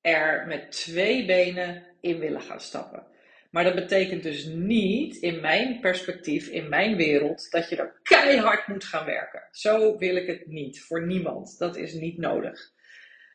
er 0.00 0.46
met 0.46 0.72
twee 0.72 1.24
benen 1.24 1.86
in 2.00 2.18
willen 2.18 2.42
gaan 2.42 2.60
stappen. 2.60 3.06
Maar 3.50 3.64
dat 3.64 3.74
betekent 3.74 4.22
dus 4.22 4.44
niet, 4.44 5.16
in 5.16 5.40
mijn 5.40 5.80
perspectief, 5.80 6.48
in 6.48 6.68
mijn 6.68 6.96
wereld, 6.96 7.50
dat 7.50 7.68
je 7.68 7.76
er 7.76 8.00
keihard 8.02 8.66
moet 8.66 8.84
gaan 8.84 9.06
werken. 9.06 9.48
Zo 9.50 9.98
wil 9.98 10.16
ik 10.16 10.26
het 10.26 10.46
niet, 10.46 10.80
voor 10.80 11.06
niemand. 11.06 11.58
Dat 11.58 11.76
is 11.76 11.92
niet 11.92 12.18
nodig. 12.18 12.72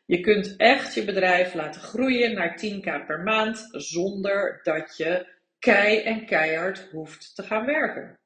Je 0.06 0.20
kunt 0.20 0.56
echt 0.58 0.94
je 0.94 1.06
bedrijf 1.06 1.54
laten 1.54 1.82
groeien 1.82 2.34
naar 2.34 2.62
10k 2.66 3.06
per 3.08 3.20
maand 3.20 3.68
zonder 3.72 4.60
dat 4.64 4.98
je 4.98 5.28
kei 5.60 6.00
en 6.00 6.26
keihard 6.26 6.88
hoeft 6.92 7.36
te 7.36 7.44
gaan 7.44 7.66
werken. 7.66 8.20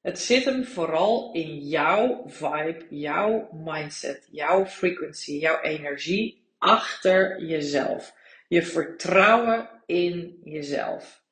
Het 0.00 0.18
zit 0.18 0.44
hem 0.44 0.64
vooral 0.64 1.32
in 1.32 1.58
jouw 1.58 2.22
vibe, 2.26 2.86
jouw 2.88 3.48
mindset, 3.52 4.28
jouw 4.30 4.66
frequency, 4.66 5.32
jouw 5.32 5.60
energie 5.60 6.44
achter 6.58 7.44
jezelf. 7.44 8.14
Je 8.48 8.62
vertrouwen 8.62 9.70
in 9.86 10.40
jezelf. 10.44 11.22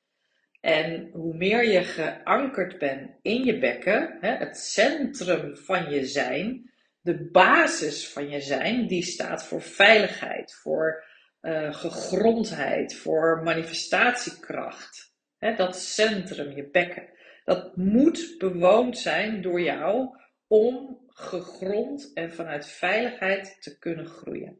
En 0.61 1.11
hoe 1.13 1.37
meer 1.37 1.69
je 1.69 1.85
geankerd 1.85 2.79
bent 2.79 3.11
in 3.23 3.45
je 3.45 3.59
bekken, 3.59 4.19
het 4.21 4.59
centrum 4.59 5.57
van 5.57 5.91
je 5.91 6.05
zijn, 6.05 6.70
de 7.01 7.31
basis 7.31 8.09
van 8.09 8.29
je 8.29 8.41
zijn, 8.41 8.87
die 8.87 9.03
staat 9.03 9.45
voor 9.45 9.63
veiligheid, 9.63 10.55
voor 10.55 11.05
uh, 11.43 11.75
gegrondheid, 11.75 12.95
voor 12.95 13.41
manifestatiekracht. 13.45 15.15
dat 15.39 15.77
centrum, 15.77 16.51
je 16.51 16.71
bekken, 16.71 17.09
Dat 17.45 17.77
moet 17.77 18.35
bewoond 18.39 18.99
zijn 18.99 19.43
door 19.43 19.61
jou 19.61 20.17
om 20.47 21.05
gegrond 21.07 22.11
en 22.15 22.33
vanuit 22.33 22.67
veiligheid 22.67 23.57
te 23.61 23.79
kunnen 23.79 24.07
groeien. 24.07 24.59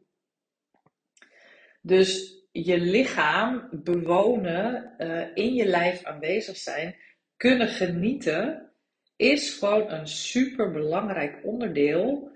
Dus 1.81 2.39
je 2.51 2.79
lichaam 2.79 3.67
bewonen, 3.83 4.95
uh, 4.97 5.27
in 5.33 5.53
je 5.53 5.65
lijf 5.65 6.03
aanwezig 6.03 6.57
zijn, 6.57 6.95
kunnen 7.37 7.67
genieten, 7.67 8.71
is 9.15 9.57
gewoon 9.57 9.91
een 9.91 10.07
super 10.07 10.71
belangrijk 10.71 11.39
onderdeel 11.43 12.30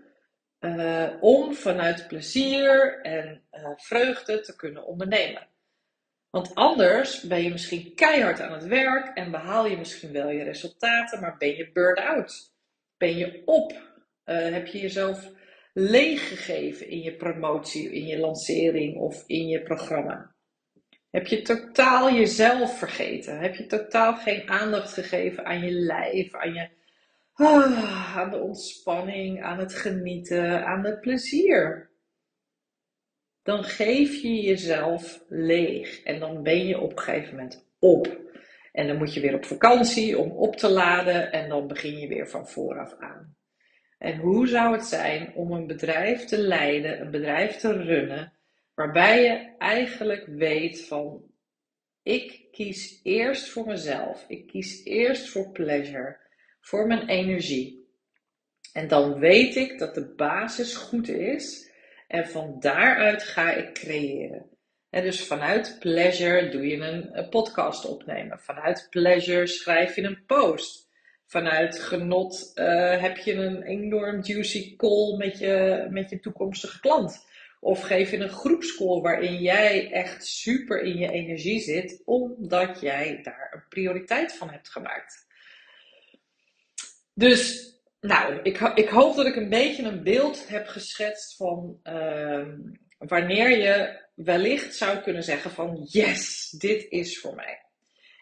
uh, 0.79 1.23
om 1.23 1.53
vanuit 1.53 2.07
plezier 2.07 3.01
en 3.01 3.41
uh, 3.53 3.69
vreugde 3.75 4.39
te 4.39 4.55
kunnen 4.55 4.85
ondernemen. 4.85 5.47
Want 6.29 6.55
anders 6.55 7.21
ben 7.21 7.43
je 7.43 7.49
misschien 7.49 7.95
keihard 7.95 8.41
aan 8.41 8.53
het 8.53 8.65
werk 8.65 9.17
en 9.17 9.31
behaal 9.31 9.67
je 9.67 9.77
misschien 9.77 10.11
wel 10.11 10.29
je 10.29 10.43
resultaten, 10.43 11.19
maar 11.19 11.37
ben 11.37 11.55
je 11.55 11.71
burn-out? 11.71 12.53
Ben 12.97 13.17
je 13.17 13.41
op? 13.45 13.71
Uh, 13.71 14.49
heb 14.49 14.67
je 14.67 14.79
jezelf 14.79 15.29
leeggegeven 15.73 16.87
in 16.87 17.01
je 17.01 17.15
promotie, 17.15 17.91
in 17.91 18.05
je 18.05 18.19
lancering 18.19 18.97
of 18.97 19.23
in 19.27 19.47
je 19.47 19.61
programma? 19.63 20.35
Heb 21.09 21.27
je 21.27 21.41
totaal 21.41 22.13
jezelf 22.13 22.77
vergeten? 22.77 23.39
Heb 23.39 23.55
je 23.55 23.65
totaal 23.65 24.15
geen 24.15 24.49
aandacht 24.49 24.93
gegeven 24.93 25.45
aan 25.45 25.59
je 25.59 25.71
lijf, 25.71 26.33
aan, 26.33 26.53
je, 26.53 26.69
ah, 27.35 28.17
aan 28.17 28.29
de 28.29 28.39
ontspanning, 28.39 29.43
aan 29.43 29.59
het 29.59 29.73
genieten, 29.73 30.65
aan 30.65 30.85
het 30.85 31.01
plezier? 31.01 31.93
Dan 33.43 33.63
geef 33.63 34.21
je 34.21 34.41
jezelf 34.41 35.23
leeg 35.29 36.03
en 36.03 36.19
dan 36.19 36.43
ben 36.43 36.67
je 36.67 36.79
op 36.79 36.91
een 36.91 36.99
gegeven 36.99 37.35
moment 37.35 37.67
op. 37.79 38.23
En 38.71 38.87
dan 38.87 38.97
moet 38.97 39.13
je 39.13 39.19
weer 39.19 39.35
op 39.35 39.45
vakantie 39.45 40.17
om 40.17 40.31
op 40.31 40.55
te 40.55 40.69
laden 40.69 41.31
en 41.31 41.49
dan 41.49 41.67
begin 41.67 41.99
je 41.99 42.07
weer 42.07 42.29
van 42.29 42.47
vooraf 42.47 42.95
aan. 42.99 43.35
En 43.97 44.17
hoe 44.17 44.47
zou 44.47 44.73
het 44.73 44.85
zijn 44.85 45.33
om 45.33 45.51
een 45.51 45.67
bedrijf 45.67 46.25
te 46.25 46.37
leiden, 46.37 47.01
een 47.01 47.11
bedrijf 47.11 47.55
te 47.55 47.73
runnen, 47.73 48.33
waarbij 48.73 49.23
je 49.23 49.55
eigenlijk 49.57 50.25
weet 50.25 50.87
van 50.87 51.23
ik 52.03 52.47
kies 52.51 52.99
eerst 53.03 53.49
voor 53.49 53.65
mezelf, 53.67 54.25
ik 54.27 54.47
kies 54.47 54.83
eerst 54.83 55.29
voor 55.29 55.51
pleasure, 55.51 56.24
voor 56.65 56.87
mijn 56.87 57.07
energie. 57.07 57.87
En 58.73 58.87
dan 58.87 59.19
weet 59.19 59.55
ik 59.55 59.79
dat 59.79 59.95
de 59.95 60.13
basis 60.15 60.75
goed 60.75 61.09
is 61.09 61.71
en 62.07 62.27
van 62.27 62.55
daaruit 62.59 63.23
ga 63.23 63.51
ik 63.51 63.73
creëren. 63.73 64.49
En 64.89 65.03
dus 65.03 65.27
vanuit 65.27 65.77
pleasure 65.79 66.49
doe 66.49 66.67
je 66.67 66.77
een, 66.77 67.29
podcast 67.29 67.85
opnemen. 67.85 68.39
Vanuit 68.39 68.87
pleasure 68.89 69.47
schrijf 69.47 69.95
je 69.95 70.03
een 70.03 70.25
post. 70.25 70.89
Vanuit 71.25 71.79
genot 71.79 72.51
uh, 72.55 73.01
heb 73.01 73.17
je 73.17 73.33
een 73.33 73.63
enorm 73.63 74.21
juicy 74.21 74.75
call 74.75 75.17
met 75.17 75.39
je, 75.39 75.87
met 75.89 76.09
je 76.09 76.19
toekomstige 76.19 76.79
klant. 76.79 77.25
Of 77.59 77.81
geef 77.81 78.11
je 78.11 78.17
een 78.17 78.29
groepscall 78.29 79.01
waarin 79.01 79.41
jij 79.41 79.91
echt 79.91 80.25
super 80.25 80.81
in 80.81 80.97
je 80.97 81.11
energie 81.11 81.59
zit, 81.59 82.01
omdat 82.05 82.81
jij 82.81 83.19
daar 83.23 83.51
een 83.53 83.67
prioriteit 83.69 84.33
van 84.33 84.49
hebt 84.49 84.69
gemaakt. 84.69 85.24
Dus 87.17 87.73
nou, 87.99 88.39
ik, 88.43 88.59
ik 88.59 88.89
hoop 88.89 89.15
dat 89.15 89.25
ik 89.25 89.35
een 89.35 89.49
beetje 89.49 89.83
een 89.83 90.03
beeld 90.03 90.47
heb 90.47 90.67
geschetst 90.67 91.35
van 91.35 91.79
uh, 91.83 92.47
wanneer 92.97 93.57
je 93.57 94.03
wellicht 94.15 94.75
zou 94.75 94.97
kunnen 94.97 95.23
zeggen 95.23 95.51
van 95.51 95.87
yes, 95.89 96.49
dit 96.49 96.85
is 96.89 97.19
voor 97.19 97.35
mij. 97.35 97.61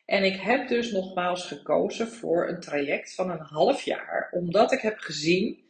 En 0.05 0.23
ik 0.23 0.41
heb 0.41 0.67
dus 0.67 0.91
nogmaals 0.91 1.45
gekozen 1.45 2.07
voor 2.07 2.49
een 2.49 2.59
traject 2.59 3.15
van 3.15 3.29
een 3.29 3.41
half 3.41 3.81
jaar, 3.81 4.29
omdat 4.31 4.71
ik 4.71 4.81
heb 4.81 4.97
gezien 4.97 5.63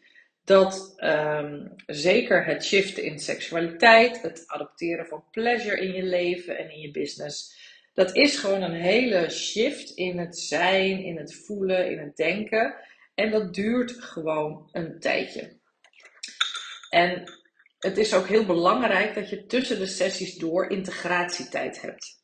dat 0.44 0.94
um, 0.98 1.74
zeker 1.86 2.46
het 2.46 2.66
shiften 2.66 3.04
in 3.04 3.20
seksualiteit, 3.20 4.22
het 4.22 4.44
adopteren 4.48 5.06
van 5.06 5.24
pleasure 5.32 5.82
in 5.82 5.94
je 5.94 6.04
leven 6.04 6.58
en 6.58 6.72
in 6.72 6.80
je 6.80 6.92
business, 6.92 7.62
dat 7.94 8.16
is 8.16 8.38
gewoon 8.38 8.62
een 8.62 8.82
hele 8.82 9.30
shift 9.30 9.90
in 9.90 10.18
het 10.18 10.38
zijn, 10.38 11.04
in 11.04 11.18
het 11.18 11.36
voelen, 11.36 11.92
in 11.92 12.00
het 12.00 12.16
denken. 12.16 12.76
En 13.16 13.32
dat 13.32 13.54
duurt 13.54 13.92
gewoon 13.92 14.70
een 14.72 15.00
tijdje. 15.00 15.60
En 16.90 17.24
het 17.78 17.98
is 17.98 18.14
ook 18.14 18.28
heel 18.28 18.46
belangrijk 18.46 19.16
dat 19.16 19.30
je 19.30 19.46
tussen 19.46 19.80
de 19.80 19.86
sessies 19.86 20.36
door 20.36 20.70
integratietijd 20.70 21.82
hebt. 21.82 22.22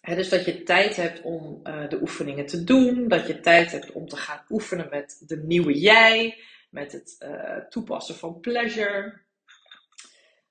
dus 0.00 0.28
dat 0.28 0.44
je 0.44 0.62
tijd 0.62 0.96
hebt 0.96 1.22
om 1.22 1.60
uh, 1.64 1.88
de 1.88 2.00
oefeningen 2.00 2.46
te 2.46 2.64
doen, 2.64 3.08
dat 3.08 3.26
je 3.26 3.40
tijd 3.40 3.72
hebt 3.72 3.92
om 3.92 4.08
te 4.08 4.16
gaan 4.16 4.44
oefenen 4.48 4.88
met 4.90 5.22
de 5.26 5.36
nieuwe 5.36 5.78
jij, 5.78 6.42
met 6.70 6.92
het 6.92 7.16
uh, 7.18 7.56
toepassen 7.68 8.14
van 8.14 8.40
pleasure. 8.40 9.22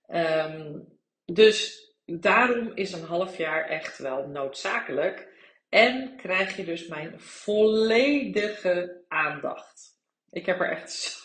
Um, 0.07 0.97
dus 1.25 1.87
daarom 2.05 2.71
is 2.75 2.91
een 2.91 3.03
half 3.03 3.37
jaar 3.37 3.65
echt 3.65 3.97
wel 3.97 4.27
noodzakelijk. 4.27 5.35
En 5.69 6.15
krijg 6.17 6.55
je 6.55 6.65
dus 6.65 6.87
mijn 6.87 7.19
volledige 7.19 9.03
aandacht. 9.07 9.97
Ik 10.29 10.45
heb 10.45 10.59
er 10.59 10.71
echt 10.71 11.21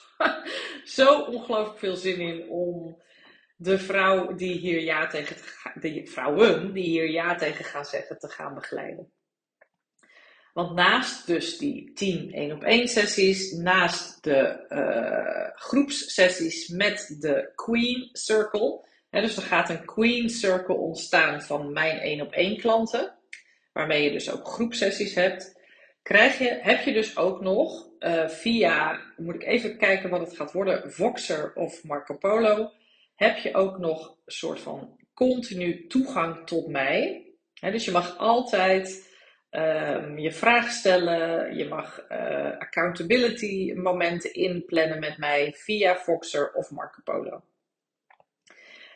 zo, 0.85 1.21
ongelooflijk 1.35 1.79
veel 1.79 1.97
zin 1.97 2.21
in 2.21 2.49
om 2.49 3.03
de 3.57 3.79
vrouw 3.79 4.35
die 4.35 4.59
hier 4.59 4.81
ja 4.81 5.07
tegen 5.07 5.37
de 5.81 6.07
vrouwen 6.07 6.73
die 6.73 6.85
hier 6.85 7.11
ja 7.11 7.35
tegen 7.35 7.65
gaan 7.65 7.85
zeggen 7.85 8.19
te 8.19 8.29
gaan 8.29 8.55
begeleiden. 8.55 9.13
Want 10.53 10.75
naast 10.75 11.27
dus 11.27 11.59
die 11.59 11.93
10 11.93 12.33
één 12.33 12.53
op 12.53 12.63
één 12.63 12.89
sessies, 12.89 13.53
naast 13.53 14.25
de 14.25 14.67
uh, 14.69 15.61
groepssessies 15.61 16.69
met 16.69 17.17
de 17.19 17.53
Queen 17.55 18.09
Circle, 18.13 18.87
hè, 19.11 19.21
dus 19.21 19.37
er 19.37 19.43
gaat 19.43 19.71
een 19.71 19.85
Queen 19.85 20.31
Circle 20.31 20.75
ontstaan 20.75 21.43
van 21.43 21.73
mijn 21.73 21.99
één 21.99 22.21
op 22.21 22.33
één 22.33 22.57
klanten 22.57 23.17
waarmee 23.73 24.03
je 24.03 24.11
dus 24.11 24.31
ook 24.31 24.47
groepsessies 24.47 25.15
hebt, 25.15 25.61
krijg 26.03 26.39
je, 26.39 26.59
heb 26.63 26.85
je 26.85 26.93
dus 26.93 27.17
ook 27.17 27.41
nog 27.41 27.89
uh, 27.99 28.29
via, 28.29 29.01
moet 29.17 29.35
ik 29.35 29.45
even 29.45 29.79
kijken 29.79 30.11
wat 30.11 30.21
het 30.21 30.37
gaat 30.37 30.53
worden, 30.53 30.93
Voxer 30.93 31.53
of 31.55 31.85
Marco 31.85 32.17
Polo, 32.17 32.73
heb 33.15 33.37
je 33.37 33.55
ook 33.55 33.79
nog 33.79 34.09
een 34.09 34.33
soort 34.33 34.61
van 34.61 35.01
continu 35.15 35.87
toegang 35.87 36.47
tot 36.47 36.67
mij. 36.67 37.27
dus 37.61 37.85
je 37.85 37.91
mag 37.91 38.19
altijd 38.19 39.11
um, 39.51 40.19
je 40.19 40.33
vraag 40.33 40.71
stellen, 40.71 41.57
je 41.57 41.69
mag 41.69 42.07
uh, 42.09 42.59
accountability 42.59 43.73
momenten 43.73 44.35
inplannen 44.35 44.99
met 44.99 45.19
mij 45.19 45.55
via 45.57 45.97
Voxer 45.97 46.53
of 46.53 46.71
Marco 46.71 47.01
Polo. 47.05 47.43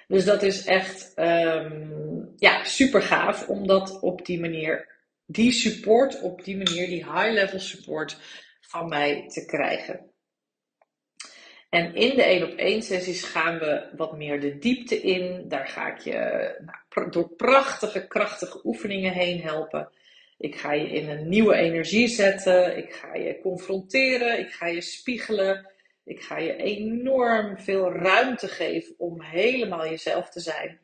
Dus 0.09 0.25
dat 0.25 0.43
is 0.43 0.65
echt 0.65 1.13
um, 1.17 2.33
ja, 2.37 2.65
super 2.65 3.03
gaaf 3.03 3.49
om 3.49 3.67
dat 3.67 4.01
op 4.01 4.27
die 4.27 4.41
manier, 4.41 4.89
die 5.27 5.53
support 5.53 6.21
op 6.21 6.45
die 6.45 6.57
manier, 6.57 6.87
die 6.87 7.05
high-level 7.05 7.61
support 7.61 8.19
van 8.61 8.89
mij 8.89 9.29
te 9.29 9.45
krijgen. 9.45 10.11
En 11.71 11.95
in 11.95 12.17
de 12.17 12.23
1 12.23 12.53
op 12.53 12.59
1 12.59 12.83
sessies 12.83 13.23
gaan 13.23 13.59
we 13.59 13.89
wat 13.97 14.17
meer 14.17 14.41
de 14.41 14.59
diepte 14.59 15.01
in. 15.01 15.49
Daar 15.49 15.69
ga 15.69 15.93
ik 15.93 15.99
je 15.99 16.55
nou, 16.95 17.11
door 17.11 17.29
prachtige, 17.29 18.07
krachtige 18.07 18.61
oefeningen 18.65 19.13
heen 19.13 19.41
helpen. 19.41 19.89
Ik 20.39 20.57
ga 20.57 20.73
je 20.73 20.89
in 20.89 21.09
een 21.09 21.29
nieuwe 21.29 21.55
energie 21.55 22.09
zetten. 22.09 22.77
Ik 22.77 22.93
ga 22.95 23.15
je 23.15 23.41
confronteren. 23.41 24.39
Ik 24.39 24.51
ga 24.51 24.67
je 24.67 24.81
spiegelen. 24.81 25.71
Ik 26.07 26.23
ga 26.23 26.39
je 26.39 26.57
enorm 26.57 27.59
veel 27.59 27.93
ruimte 27.93 28.49
geven 28.49 28.95
om 28.99 29.23
helemaal 29.23 29.89
jezelf 29.89 30.31
te 30.31 30.41
zijn. 30.41 30.79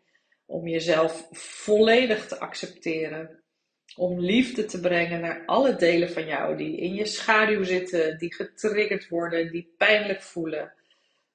Om 0.47 0.67
jezelf 0.67 1.29
volledig 1.31 2.27
te 2.27 2.39
accepteren. 2.39 3.43
Om 3.97 4.21
liefde 4.21 4.65
te 4.65 4.81
brengen 4.81 5.21
naar 5.21 5.43
alle 5.47 5.77
delen 5.77 6.11
van 6.11 6.27
jou 6.27 6.57
die 6.57 6.77
in 6.77 6.95
je 6.95 7.07
schaduw 7.07 7.63
zitten, 7.63 8.19
die 8.19 8.35
getriggerd 8.35 9.09
worden, 9.09 9.53
die 9.53 9.75
pijnlijk 9.77 10.23
voelen. 10.23 10.73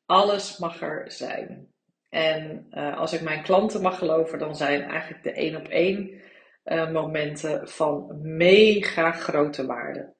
Alles 0.05 0.57
mag 0.57 0.81
er 0.81 1.11
zijn. 1.11 1.71
En 2.09 2.67
uh, 2.71 2.97
als 2.97 3.13
ik 3.13 3.21
mijn 3.21 3.43
klanten 3.43 3.81
mag 3.81 3.97
geloven, 3.97 4.39
dan 4.39 4.55
zijn 4.55 4.81
eigenlijk 4.81 5.23
de 5.23 5.31
één 5.31 5.55
op 5.55 5.67
één 5.67 6.21
uh, 6.65 6.91
momenten 6.91 7.69
van 7.69 8.19
mega 8.21 9.11
grote 9.11 9.65
waarde. 9.65 10.15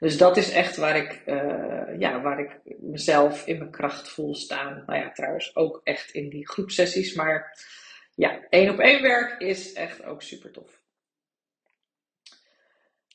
Dus 0.00 0.18
dat 0.18 0.36
is 0.36 0.50
echt 0.50 0.76
waar 0.76 0.96
ik, 0.96 1.22
uh, 1.26 1.98
ja, 1.98 2.20
waar 2.20 2.40
ik 2.40 2.58
mezelf 2.78 3.46
in 3.46 3.58
mijn 3.58 3.70
kracht 3.70 4.08
voel 4.08 4.34
staan. 4.34 4.82
Nou 4.86 4.98
ja, 4.98 5.10
trouwens 5.12 5.56
ook 5.56 5.80
echt 5.84 6.10
in 6.10 6.28
die 6.28 6.48
groepsessies. 6.48 7.14
Maar 7.14 7.58
ja, 8.14 8.40
één 8.48 8.70
op 8.70 8.78
één 8.78 9.02
werk 9.02 9.40
is 9.40 9.72
echt 9.72 10.04
ook 10.04 10.22
super 10.22 10.50
tof. 10.50 10.80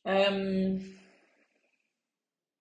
Um, 0.03 0.97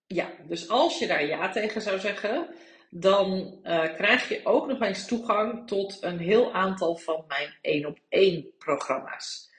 ja, 0.07 0.31
dus 0.49 0.69
als 0.69 0.99
je 0.99 1.07
daar 1.07 1.27
ja 1.27 1.51
tegen 1.51 1.83
zou 1.83 1.99
zeggen, 1.99 2.55
dan 2.91 3.59
uh, 3.63 3.95
krijg 3.95 4.29
je 4.29 4.41
ook 4.45 4.67
nog 4.67 4.81
eens 4.81 5.07
toegang 5.07 5.67
tot 5.67 6.03
een 6.03 6.19
heel 6.19 6.53
aantal 6.53 6.97
van 6.97 7.25
mijn 7.29 7.55
één 7.61 7.87
op 7.87 7.99
één 8.09 8.55
programma's. 8.59 9.53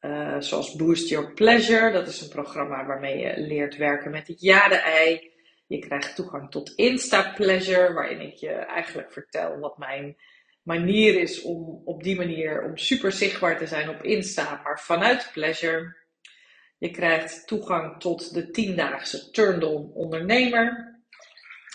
Uh, 0.00 0.36
zoals 0.38 0.74
Boost 0.74 1.08
Your 1.08 1.32
Pleasure, 1.32 1.92
dat 1.92 2.08
is 2.08 2.20
een 2.20 2.28
programma 2.28 2.86
waarmee 2.86 3.18
je 3.18 3.40
leert 3.40 3.76
werken 3.76 4.10
met 4.10 4.26
het 4.26 4.40
jade-ei. 4.40 5.30
Je 5.66 5.78
krijgt 5.78 6.16
toegang 6.16 6.50
tot 6.50 6.72
Insta 6.76 7.32
Pleasure, 7.32 7.92
waarin 7.92 8.20
ik 8.20 8.34
je 8.34 8.50
eigenlijk 8.50 9.12
vertel 9.12 9.58
wat 9.58 9.78
mijn 9.78 10.16
manier 10.62 11.20
is 11.20 11.42
om 11.42 11.82
op 11.84 12.02
die 12.02 12.16
manier 12.16 12.64
om 12.64 12.76
super 12.76 13.12
zichtbaar 13.12 13.58
te 13.58 13.66
zijn 13.66 13.88
op 13.88 14.02
Insta, 14.02 14.60
maar 14.64 14.80
vanuit 14.80 15.30
Pleasure. 15.32 15.96
Je 16.78 16.90
krijgt 16.90 17.46
toegang 17.46 18.00
tot 18.00 18.34
de 18.34 18.50
tiendaagse 18.50 19.30
Turn 19.30 19.62
Ondernemer. 19.94 20.98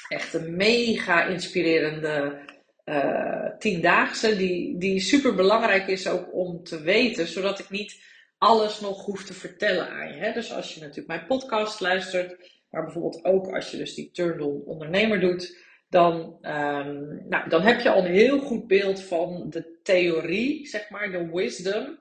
Echt 0.08 0.34
een 0.34 0.56
mega 0.56 1.24
inspirerende 1.24 2.40
uh, 2.86 3.58
tiendaagse, 3.60 4.36
die, 4.36 4.78
die 4.78 5.00
super 5.00 5.36
belangrijk 5.36 5.88
is 5.88 6.08
ook 6.08 6.34
om 6.34 6.64
te 6.64 6.82
weten, 6.82 7.28
zodat 7.28 7.60
ik 7.60 7.70
niet 7.70 8.04
alles 8.38 8.80
nog 8.80 9.06
hoef 9.06 9.24
te 9.24 9.34
vertellen 9.34 9.90
aan 9.90 10.08
je. 10.08 10.20
Hè? 10.20 10.34
Dus 10.34 10.54
als 10.54 10.74
je 10.74 10.80
natuurlijk 10.80 11.08
mijn 11.08 11.26
podcast 11.26 11.80
luistert, 11.80 12.54
maar 12.70 12.84
bijvoorbeeld 12.84 13.26
ook 13.26 13.48
als 13.48 13.72
je 13.72 13.78
dus 13.78 13.94
die 13.94 14.12
Turndle 14.12 14.66
ondernemer 14.66 15.20
doet, 15.20 15.58
dan, 15.90 16.38
um, 16.42 17.28
nou, 17.30 17.50
dan 17.50 17.62
heb 17.62 17.80
je 17.80 17.90
al 17.90 18.06
een 18.06 18.12
heel 18.12 18.40
goed 18.40 18.68
beeld 18.68 19.02
van 19.02 19.50
de 19.50 19.80
theorie, 19.84 20.68
zeg 20.68 20.90
maar, 20.90 21.12
de 21.12 21.30
wisdom, 21.32 22.00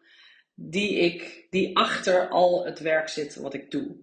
die, 0.55 0.99
ik, 0.99 1.47
die 1.51 1.77
achter 1.77 2.29
al 2.29 2.64
het 2.64 2.79
werk 2.79 3.09
zit 3.09 3.35
wat 3.35 3.55
ik 3.55 3.70
doe. 3.70 3.97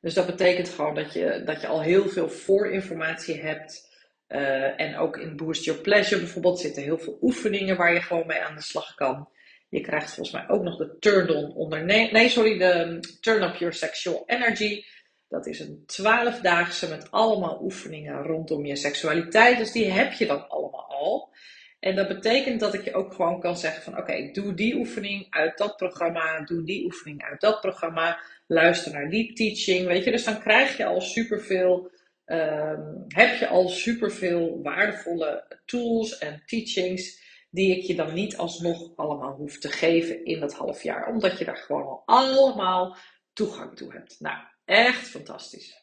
Dus 0.00 0.14
dat 0.14 0.26
betekent 0.26 0.68
gewoon 0.68 0.94
dat 0.94 1.12
je, 1.12 1.42
dat 1.44 1.60
je 1.60 1.66
al 1.66 1.82
heel 1.82 2.08
veel 2.08 2.28
voorinformatie 2.28 3.40
hebt. 3.40 3.88
Uh, 4.28 4.80
en 4.80 4.96
ook 4.96 5.16
in 5.16 5.36
Boost 5.36 5.64
Your 5.64 5.80
Pleasure 5.80 6.20
bijvoorbeeld 6.20 6.60
zitten 6.60 6.82
heel 6.82 6.98
veel 6.98 7.18
oefeningen 7.20 7.76
waar 7.76 7.92
je 7.92 8.00
gewoon 8.00 8.26
mee 8.26 8.40
aan 8.40 8.54
de 8.54 8.62
slag 8.62 8.94
kan. 8.94 9.28
Je 9.70 9.80
krijgt 9.80 10.14
volgens 10.14 10.30
mij 10.30 10.48
ook 10.48 10.62
nog 10.62 10.76
de 10.76 10.96
Turn 10.98 11.30
On 11.30 11.54
ondernemen. 11.54 12.12
Nee, 12.12 12.28
sorry, 12.28 12.58
de 12.58 12.98
Turn 13.20 13.42
Up 13.42 13.54
Your 13.54 13.74
Sexual 13.74 14.22
Energy. 14.26 14.84
Dat 15.28 15.46
is 15.46 15.60
een 15.60 15.82
twaalfdaagse 15.86 16.88
met 16.88 17.10
allemaal 17.10 17.60
oefeningen 17.62 18.22
rondom 18.22 18.66
je 18.66 18.76
seksualiteit. 18.76 19.58
Dus 19.58 19.72
die 19.72 19.90
heb 19.90 20.12
je 20.12 20.26
dan 20.26 20.48
allemaal 20.48 20.88
al. 20.88 21.32
En 21.80 21.96
dat 21.96 22.08
betekent 22.08 22.60
dat 22.60 22.74
ik 22.74 22.84
je 22.84 22.94
ook 22.94 23.14
gewoon 23.14 23.40
kan 23.40 23.56
zeggen 23.56 23.82
van 23.82 23.98
oké, 23.98 24.30
doe 24.32 24.54
die 24.54 24.74
oefening 24.74 25.26
uit 25.30 25.58
dat 25.58 25.76
programma, 25.76 26.44
doe 26.44 26.64
die 26.64 26.84
oefening 26.84 27.22
uit 27.22 27.40
dat 27.40 27.60
programma, 27.60 28.20
luister 28.46 28.92
naar 28.92 29.10
die 29.10 29.32
teaching, 29.32 29.86
weet 29.86 30.04
je. 30.04 30.10
Dus 30.10 30.24
dan 30.24 30.40
krijg 30.40 30.76
je 30.76 30.84
al 30.84 31.00
superveel, 31.00 31.90
um, 32.26 33.04
heb 33.08 33.38
je 33.38 33.46
al 33.46 33.68
superveel 33.68 34.62
waardevolle 34.62 35.44
tools 35.64 36.18
en 36.18 36.42
teachings 36.46 37.20
die 37.50 37.76
ik 37.76 37.82
je 37.82 37.94
dan 37.94 38.14
niet 38.14 38.36
alsnog 38.36 38.96
allemaal 38.96 39.32
hoef 39.32 39.58
te 39.58 39.68
geven 39.68 40.24
in 40.24 40.40
dat 40.40 40.54
half 40.54 40.82
jaar. 40.82 41.08
Omdat 41.08 41.38
je 41.38 41.44
daar 41.44 41.56
gewoon 41.56 41.82
al 41.82 42.02
allemaal 42.06 42.96
toegang 43.32 43.76
toe 43.76 43.92
hebt. 43.92 44.16
Nou, 44.20 44.38
echt 44.64 45.08
fantastisch. 45.08 45.78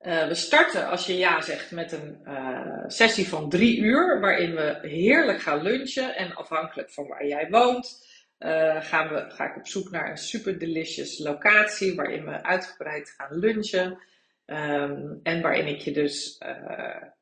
Uh, 0.00 0.26
we 0.26 0.34
starten, 0.34 0.88
als 0.88 1.06
je 1.06 1.16
ja 1.16 1.40
zegt, 1.40 1.70
met 1.70 1.92
een 1.92 2.20
uh, 2.24 2.84
sessie 2.86 3.28
van 3.28 3.48
drie 3.48 3.78
uur, 3.78 4.20
waarin 4.20 4.54
we 4.54 4.78
heerlijk 4.82 5.40
gaan 5.40 5.62
lunchen. 5.62 6.16
En 6.16 6.34
afhankelijk 6.34 6.90
van 6.90 7.06
waar 7.06 7.26
jij 7.26 7.48
woont, 7.50 8.06
uh, 8.38 8.82
gaan 8.82 9.08
we, 9.08 9.24
ga 9.30 9.50
ik 9.50 9.56
op 9.56 9.66
zoek 9.66 9.90
naar 9.90 10.10
een 10.10 10.16
super 10.16 10.58
delicious 10.58 11.18
locatie, 11.18 11.94
waarin 11.94 12.24
we 12.24 12.42
uitgebreid 12.42 13.14
gaan 13.16 13.38
lunchen. 13.38 13.98
Um, 14.46 15.20
en 15.22 15.42
waarin 15.42 15.66
ik 15.66 15.80
je 15.80 15.92
dus 15.92 16.38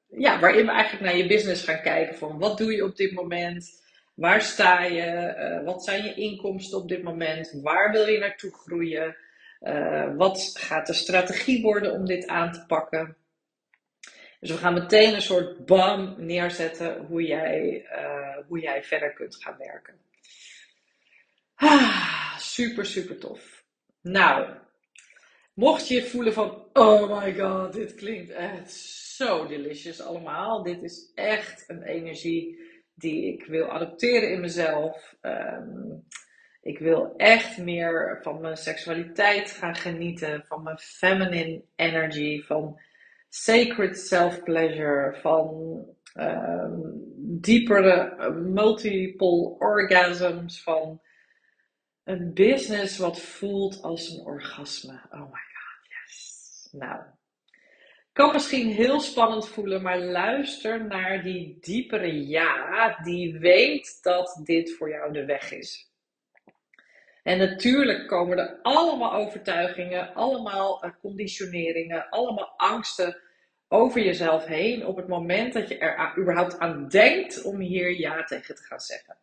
ja, 0.09 0.41
waarin 0.41 0.67
we 0.67 0.73
eigenlijk 0.73 1.05
naar 1.05 1.17
je 1.17 1.27
business 1.27 1.65
gaan 1.65 1.83
kijken 1.83 2.17
van 2.17 2.39
wat 2.39 2.59
doe 2.59 2.73
je 2.73 2.85
op 2.85 2.97
dit 2.97 3.13
moment, 3.13 3.85
waar 4.15 4.43
sta 4.43 4.83
je, 4.83 5.35
uh, 5.39 5.65
wat 5.65 5.85
zijn 5.85 6.05
je 6.05 6.15
inkomsten 6.15 6.79
op 6.79 6.89
dit 6.89 7.03
moment, 7.03 7.61
waar 7.63 7.93
wil 7.93 8.07
je 8.07 8.19
naartoe 8.19 8.53
groeien, 8.53 9.17
uh, 9.61 10.17
wat 10.17 10.55
gaat 10.59 10.87
de 10.87 10.93
strategie 10.93 11.63
worden 11.63 11.93
om 11.93 12.05
dit 12.05 12.27
aan 12.27 12.53
te 12.53 12.65
pakken. 12.67 13.17
Dus 14.41 14.51
we 14.51 14.57
gaan 14.57 14.75
meteen 14.75 15.15
een 15.15 15.23
soort 15.23 15.67
bam 15.67 16.15
neerzetten 16.19 17.07
hoe 17.07 17.23
jij, 17.23 17.87
uh, 17.93 18.47
hoe 18.47 18.61
jij 18.61 18.83
verder 18.83 19.13
kunt 19.13 19.37
gaan 19.37 19.57
werken. 19.59 19.95
Ah, 21.55 22.39
super, 22.39 22.87
super 22.87 23.19
tof. 23.19 23.65
Nou, 24.03 24.49
mocht 25.55 25.89
je 25.89 26.05
voelen 26.05 26.33
van, 26.33 26.69
oh 26.73 27.21
my 27.21 27.35
god, 27.35 27.73
dit 27.73 27.95
klinkt 27.95 28.31
echt 28.31 28.71
zo 29.17 29.47
delicious 29.47 30.01
allemaal. 30.01 30.63
Dit 30.63 30.83
is 30.83 31.13
echt 31.15 31.65
een 31.67 31.83
energie 31.83 32.59
die 32.95 33.33
ik 33.33 33.47
wil 33.47 33.71
adopteren 33.71 34.31
in 34.31 34.41
mezelf. 34.41 35.17
Um, 35.23 36.07
ik 36.61 36.79
wil 36.79 37.17
echt 37.17 37.59
meer 37.59 38.19
van 38.23 38.41
mijn 38.41 38.57
seksualiteit 38.57 39.51
gaan 39.51 39.75
genieten, 39.75 40.45
van 40.47 40.63
mijn 40.63 40.79
feminine 40.79 41.65
energy, 41.77 42.43
van 42.43 42.81
sacred 43.29 43.99
self-pleasure, 43.99 45.19
van 45.21 45.55
um, 46.15 46.93
diepere 47.41 48.31
multiple 48.33 49.57
orgasms, 49.59 50.63
van 50.63 51.01
een 52.05 52.35
business 52.35 52.99
wat 52.99 53.21
voelt 53.21 53.83
als 53.83 54.11
een 54.11 54.25
orgasme. 54.25 55.01
Oh 55.11 55.21
my 55.21 55.45
god, 55.53 55.89
yes. 55.89 56.69
Nou, 56.73 57.03
kan 58.17 58.33
misschien 58.33 58.69
heel 58.69 59.01
spannend 59.01 59.49
voelen, 59.49 59.83
maar 59.83 59.99
luister 59.99 60.87
naar 60.87 61.23
die 61.23 61.59
diepere 61.61 62.27
ja, 62.27 62.99
die 63.03 63.39
weet 63.39 63.99
dat 64.03 64.41
dit 64.45 64.77
voor 64.77 64.91
jou 64.91 65.13
de 65.13 65.25
weg 65.25 65.53
is. 65.53 65.91
En 67.23 67.39
natuurlijk 67.39 68.09
komen 68.09 68.39
er 68.39 68.59
allemaal 68.63 69.13
overtuigingen, 69.13 70.15
allemaal 70.15 70.83
eh, 70.83 70.91
conditioneringen, 71.01 72.09
allemaal 72.09 72.55
angsten 72.57 73.21
over 73.69 74.03
jezelf 74.03 74.45
heen 74.45 74.87
op 74.87 74.97
het 74.97 75.09
moment 75.09 75.53
dat 75.53 75.69
je 75.69 75.79
er 75.79 76.19
überhaupt 76.19 76.59
aan 76.59 76.89
denkt 76.89 77.43
om 77.43 77.61
hier 77.61 77.99
ja 77.99 78.25
tegen 78.25 78.55
te 78.55 78.63
gaan 78.63 78.81
zeggen. 78.81 79.17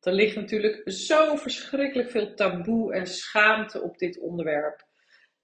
Er 0.00 0.12
ligt 0.12 0.36
natuurlijk 0.36 0.82
zo 0.84 1.36
verschrikkelijk 1.36 2.10
veel 2.10 2.34
taboe 2.34 2.94
en 2.94 3.06
schaamte 3.06 3.82
op 3.82 3.98
dit 3.98 4.18
onderwerp. 4.18 4.90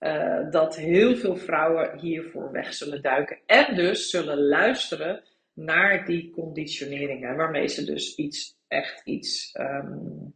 Uh, 0.01 0.51
dat 0.51 0.77
heel 0.77 1.17
veel 1.17 1.37
vrouwen 1.37 1.99
hiervoor 1.99 2.53
weg 2.53 2.75
zullen 2.75 3.03
duiken. 3.03 3.39
En 3.47 3.75
dus 3.75 4.11
zullen 4.11 4.39
luisteren 4.39 5.23
naar 5.53 6.07
die 6.07 6.31
conditioneringen. 6.31 7.37
Waarmee 7.37 7.69
ze 7.69 7.85
dus 7.85 8.15
iets, 8.15 8.57
echt 8.69 9.01
iets, 9.05 9.55
um, 9.61 10.35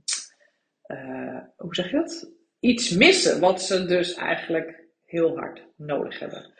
uh, 0.86 1.38
hoe 1.56 1.74
zeg 1.74 1.90
je 1.90 1.96
dat? 1.96 2.30
Iets 2.60 2.90
missen 2.90 3.40
wat 3.40 3.62
ze 3.62 3.86
dus 3.86 4.14
eigenlijk 4.14 4.84
heel 5.04 5.38
hard 5.38 5.66
nodig 5.76 6.18
hebben. 6.18 6.52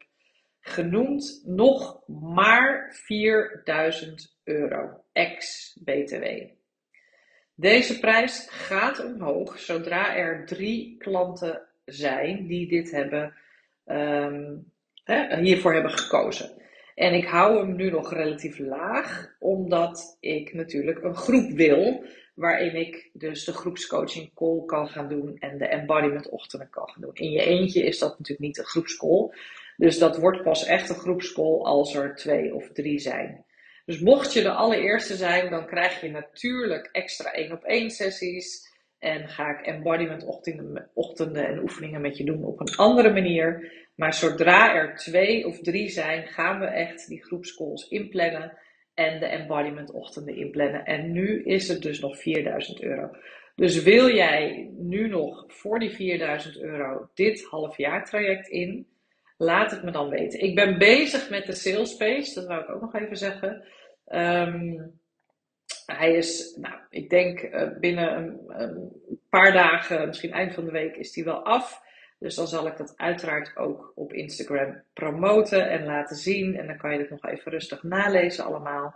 genoemd, 0.59 1.41
nog 1.45 2.07
maar 2.07 2.95
4000 3.05 4.39
euro 4.43 5.03
ex-BTW. 5.11 6.25
Deze 7.55 7.99
prijs 7.99 8.47
gaat 8.49 9.05
omhoog 9.05 9.59
zodra 9.59 10.15
er 10.15 10.45
drie 10.45 10.97
klanten 10.97 11.61
zijn 11.85 12.47
die 12.47 12.67
dit 12.67 12.91
hebben 12.91 13.33
um, 13.97 14.71
hè, 15.03 15.41
hiervoor 15.41 15.73
hebben 15.73 15.91
gekozen. 15.91 16.51
En 16.95 17.13
ik 17.13 17.25
hou 17.25 17.57
hem 17.57 17.75
nu 17.75 17.89
nog 17.89 18.13
relatief 18.13 18.59
laag, 18.59 19.35
omdat 19.39 20.17
ik 20.19 20.53
natuurlijk 20.53 21.03
een 21.03 21.15
groep 21.15 21.51
wil 21.51 22.03
waarin 22.33 22.75
ik 22.75 23.09
dus 23.13 23.43
de 23.43 23.53
groepscoaching 23.53 24.33
call 24.33 24.65
kan 24.65 24.87
gaan 24.87 25.09
doen 25.09 25.37
en 25.39 25.57
de 25.57 25.65
embodiment 25.65 26.29
ochtenden 26.29 26.69
kan 26.69 26.89
gaan 26.89 27.01
doen. 27.01 27.13
In 27.13 27.31
je 27.31 27.43
eentje 27.43 27.83
is 27.83 27.99
dat 27.99 28.09
natuurlijk 28.09 28.39
niet 28.39 28.57
een 28.57 28.65
groepscall. 28.65 29.29
Dus 29.77 29.97
dat 29.97 30.17
wordt 30.17 30.43
pas 30.43 30.65
echt 30.65 30.89
een 30.89 30.95
groepscall 30.95 31.61
als 31.61 31.95
er 31.95 32.15
twee 32.15 32.55
of 32.55 32.69
drie 32.73 32.99
zijn. 32.99 33.45
Dus 33.85 33.99
mocht 33.99 34.33
je 34.33 34.41
de 34.41 34.51
allereerste 34.51 35.15
zijn, 35.15 35.49
dan 35.49 35.65
krijg 35.65 36.01
je 36.01 36.09
natuurlijk 36.09 36.89
extra 36.91 37.31
één 37.31 37.51
op 37.51 37.63
één 37.63 37.89
sessies. 37.89 38.70
En 39.01 39.27
ga 39.27 39.59
ik 39.59 39.65
embodiment 39.65 40.25
ochtenden, 40.25 40.89
ochtenden 40.93 41.47
en 41.47 41.59
oefeningen 41.59 42.01
met 42.01 42.17
je 42.17 42.23
doen 42.23 42.43
op 42.43 42.59
een 42.59 42.75
andere 42.75 43.13
manier. 43.13 43.71
Maar 43.95 44.13
zodra 44.13 44.75
er 44.75 44.95
twee 44.95 45.47
of 45.47 45.59
drie 45.59 45.89
zijn, 45.89 46.27
gaan 46.27 46.59
we 46.59 46.65
echt 46.65 47.07
die 47.07 47.23
groepscalls 47.23 47.87
inplannen 47.87 48.57
en 48.93 49.19
de 49.19 49.25
embodiment 49.25 49.91
ochtenden 49.91 50.35
inplannen. 50.35 50.85
En 50.85 51.11
nu 51.11 51.43
is 51.43 51.67
het 51.67 51.81
dus 51.81 51.99
nog 51.99 52.17
4000 52.17 52.81
euro. 52.81 53.09
Dus 53.55 53.83
wil 53.83 54.09
jij 54.09 54.71
nu 54.77 55.07
nog 55.07 55.43
voor 55.47 55.79
die 55.79 55.91
4000 55.91 56.59
euro 56.59 57.09
dit 57.13 57.43
halfjaartraject 57.43 58.47
in? 58.47 58.87
Laat 59.37 59.71
het 59.71 59.83
me 59.83 59.91
dan 59.91 60.09
weten. 60.09 60.39
Ik 60.39 60.55
ben 60.55 60.77
bezig 60.77 61.29
met 61.29 61.45
de 61.45 61.53
sales 61.53 61.95
page, 61.95 62.31
dat 62.33 62.47
wou 62.47 62.61
ik 62.61 62.69
ook 62.69 62.81
nog 62.81 62.95
even 62.95 63.17
zeggen. 63.17 63.67
Ehm, 64.05 64.73
hij 65.97 66.13
is, 66.13 66.55
nou, 66.55 66.75
ik 66.89 67.09
denk 67.09 67.39
eh, 67.39 67.77
binnen 67.79 68.17
een, 68.17 68.39
een, 68.47 68.91
paar 69.29 69.53
dagen, 69.53 70.07
misschien 70.07 70.31
eind 70.31 70.53
van 70.53 70.65
de 70.65 70.71
week, 70.71 70.95
is 70.95 71.11
die 71.11 71.23
wel 71.23 71.45
af. 71.45 71.81
Dus 72.19 72.35
dan 72.35 72.47
zal 72.47 72.67
ik 72.67 72.77
dat 72.77 72.93
uiteraard 72.97 73.57
ook 73.57 73.91
op 73.95 74.13
Instagram 74.13 74.81
promoten 74.93 75.69
en 75.69 75.85
laten 75.85 76.15
zien. 76.15 76.57
En 76.57 76.67
dan 76.67 76.77
kan 76.77 76.91
je 76.91 76.99
het 76.99 77.09
nog 77.09 77.25
even 77.25 77.51
rustig 77.51 77.83
nalezen 77.83 78.45
allemaal. 78.45 78.95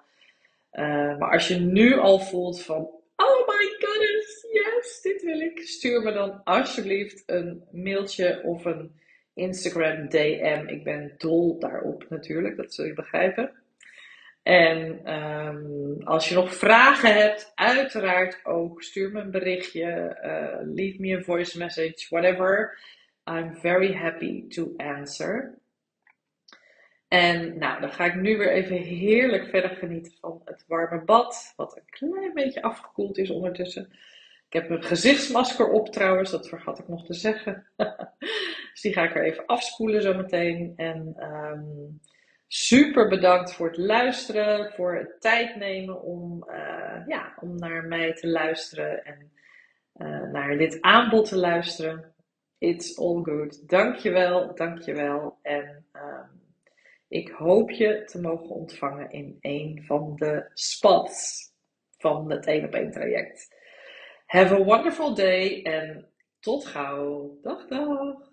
Uh, 0.72 1.18
maar 1.18 1.32
als 1.32 1.48
je 1.48 1.56
nu 1.56 1.98
al 1.98 2.20
voelt 2.20 2.62
van, 2.62 2.82
oh 3.16 3.48
my 3.48 3.76
goodness, 3.80 4.48
yes, 4.52 5.02
dit 5.02 5.24
wil 5.24 5.39
ik. 5.39 5.60
Stuur 5.60 6.02
me 6.02 6.12
dan 6.12 6.43
alsjeblieft 6.43 7.24
een 7.26 7.64
mailtje 7.72 8.41
of 8.43 8.66
een 8.66 9.00
Instagram 9.34 10.10
DM. 10.10 10.64
Ik 10.68 10.84
ben 10.84 11.14
dol 11.18 11.60
daarop 11.60 12.06
natuurlijk, 12.10 12.58
dat 12.58 12.74
zul 12.74 12.86
je 12.86 12.93
begrijpen. 12.93 13.52
En 14.46 15.14
um, 15.14 16.02
als 16.04 16.30
je 16.30 16.36
nog 16.36 16.56
vragen 16.56 17.14
hebt, 17.14 17.52
uiteraard 17.56 18.46
ook, 18.46 18.84
stuur 18.84 19.12
me 19.12 19.22
een 19.22 19.32
berichtje, 19.32 20.18
uh, 20.24 20.74
leave 20.74 21.00
me 21.00 21.18
a 21.18 21.22
voice 21.22 21.58
message, 21.58 22.06
whatever. 22.10 22.80
I'm 23.24 23.56
very 23.56 23.93
happy 23.93 24.48
to 24.48 24.74
answer. 24.78 25.58
En 27.08 27.58
nou, 27.58 27.82
dan 27.82 27.91
ga 27.91 28.06
ik 28.06 28.16
nu 28.16 28.38
weer 28.38 28.52
even 28.52 28.76
heerlijk 28.76 29.48
verder 29.48 29.70
genieten 29.70 30.14
van 30.20 30.41
het 30.43 30.64
warme 30.68 31.04
bad, 31.04 31.54
wat 31.56 31.76
een 31.76 31.89
klein 31.89 32.34
beetje 32.34 32.62
afgekoeld 32.62 33.18
is 33.18 33.30
ondertussen. 33.30 33.89
Ik 34.48 34.54
heb 34.54 34.70
mijn 34.70 34.84
gezichtsmasker 34.84 35.70
op 35.70 35.91
trouwens, 35.91 36.32
dat 36.32 36.50
vergat 36.50 36.80
ik 36.80 36.88
nog 36.88 37.06
te 37.06 37.14
zeggen. 37.14 37.68
dus 38.72 38.82
die 38.82 38.93
ga 38.93 39.04
ik 39.04 39.16
er 39.16 39.24
even 39.24 39.46
afspoelen 39.46 40.02
zometeen. 40.02 40.74
En 40.76 41.16
um, 41.20 42.00
super 42.48 43.08
bedankt 43.08 43.54
voor 43.54 43.68
het 43.68 43.78
luisteren, 43.78 44.72
voor 44.74 44.96
het 44.96 45.22
tijd 45.22 45.56
nemen 45.56 46.02
om, 46.02 46.50
uh, 46.50 47.08
ja, 47.08 47.34
om 47.39 47.56
naar 47.56 47.84
mij 47.84 48.14
te 48.14 48.28
luisteren 48.28 49.06
en 49.06 49.32
uh, 49.96 50.32
naar 50.32 50.58
dit 50.58 50.82
aanbod 50.82 51.28
te 51.30 51.38
luisteren. 51.38 52.14
It's 52.58 52.98
all 52.98 53.24
good. 53.24 53.70
Dankjewel, 53.70 54.56
dankjewel. 54.56 55.39
En 55.41 55.86
um, 55.93 56.43
ik 57.08 57.30
hoop 57.30 57.72
je 57.72 58.04
te 58.04 58.22
mogen 58.22 58.50
ontvangen 58.50 59.12
in 59.12 59.38
een 59.41 59.84
van 59.86 60.16
de 60.16 60.50
spots 60.54 61.43
van 61.98 62.32
het 62.32 62.46
1 62.46 62.66
op 62.66 62.74
1 62.74 62.91
traject. 62.91 63.56
Have 64.26 64.54
a 64.54 64.64
wonderful 64.64 65.16
day 65.16 65.62
en 65.64 66.10
tot 66.39 66.66
gauw. 66.66 67.39
Dag 67.41 67.68
dag. 67.68 68.25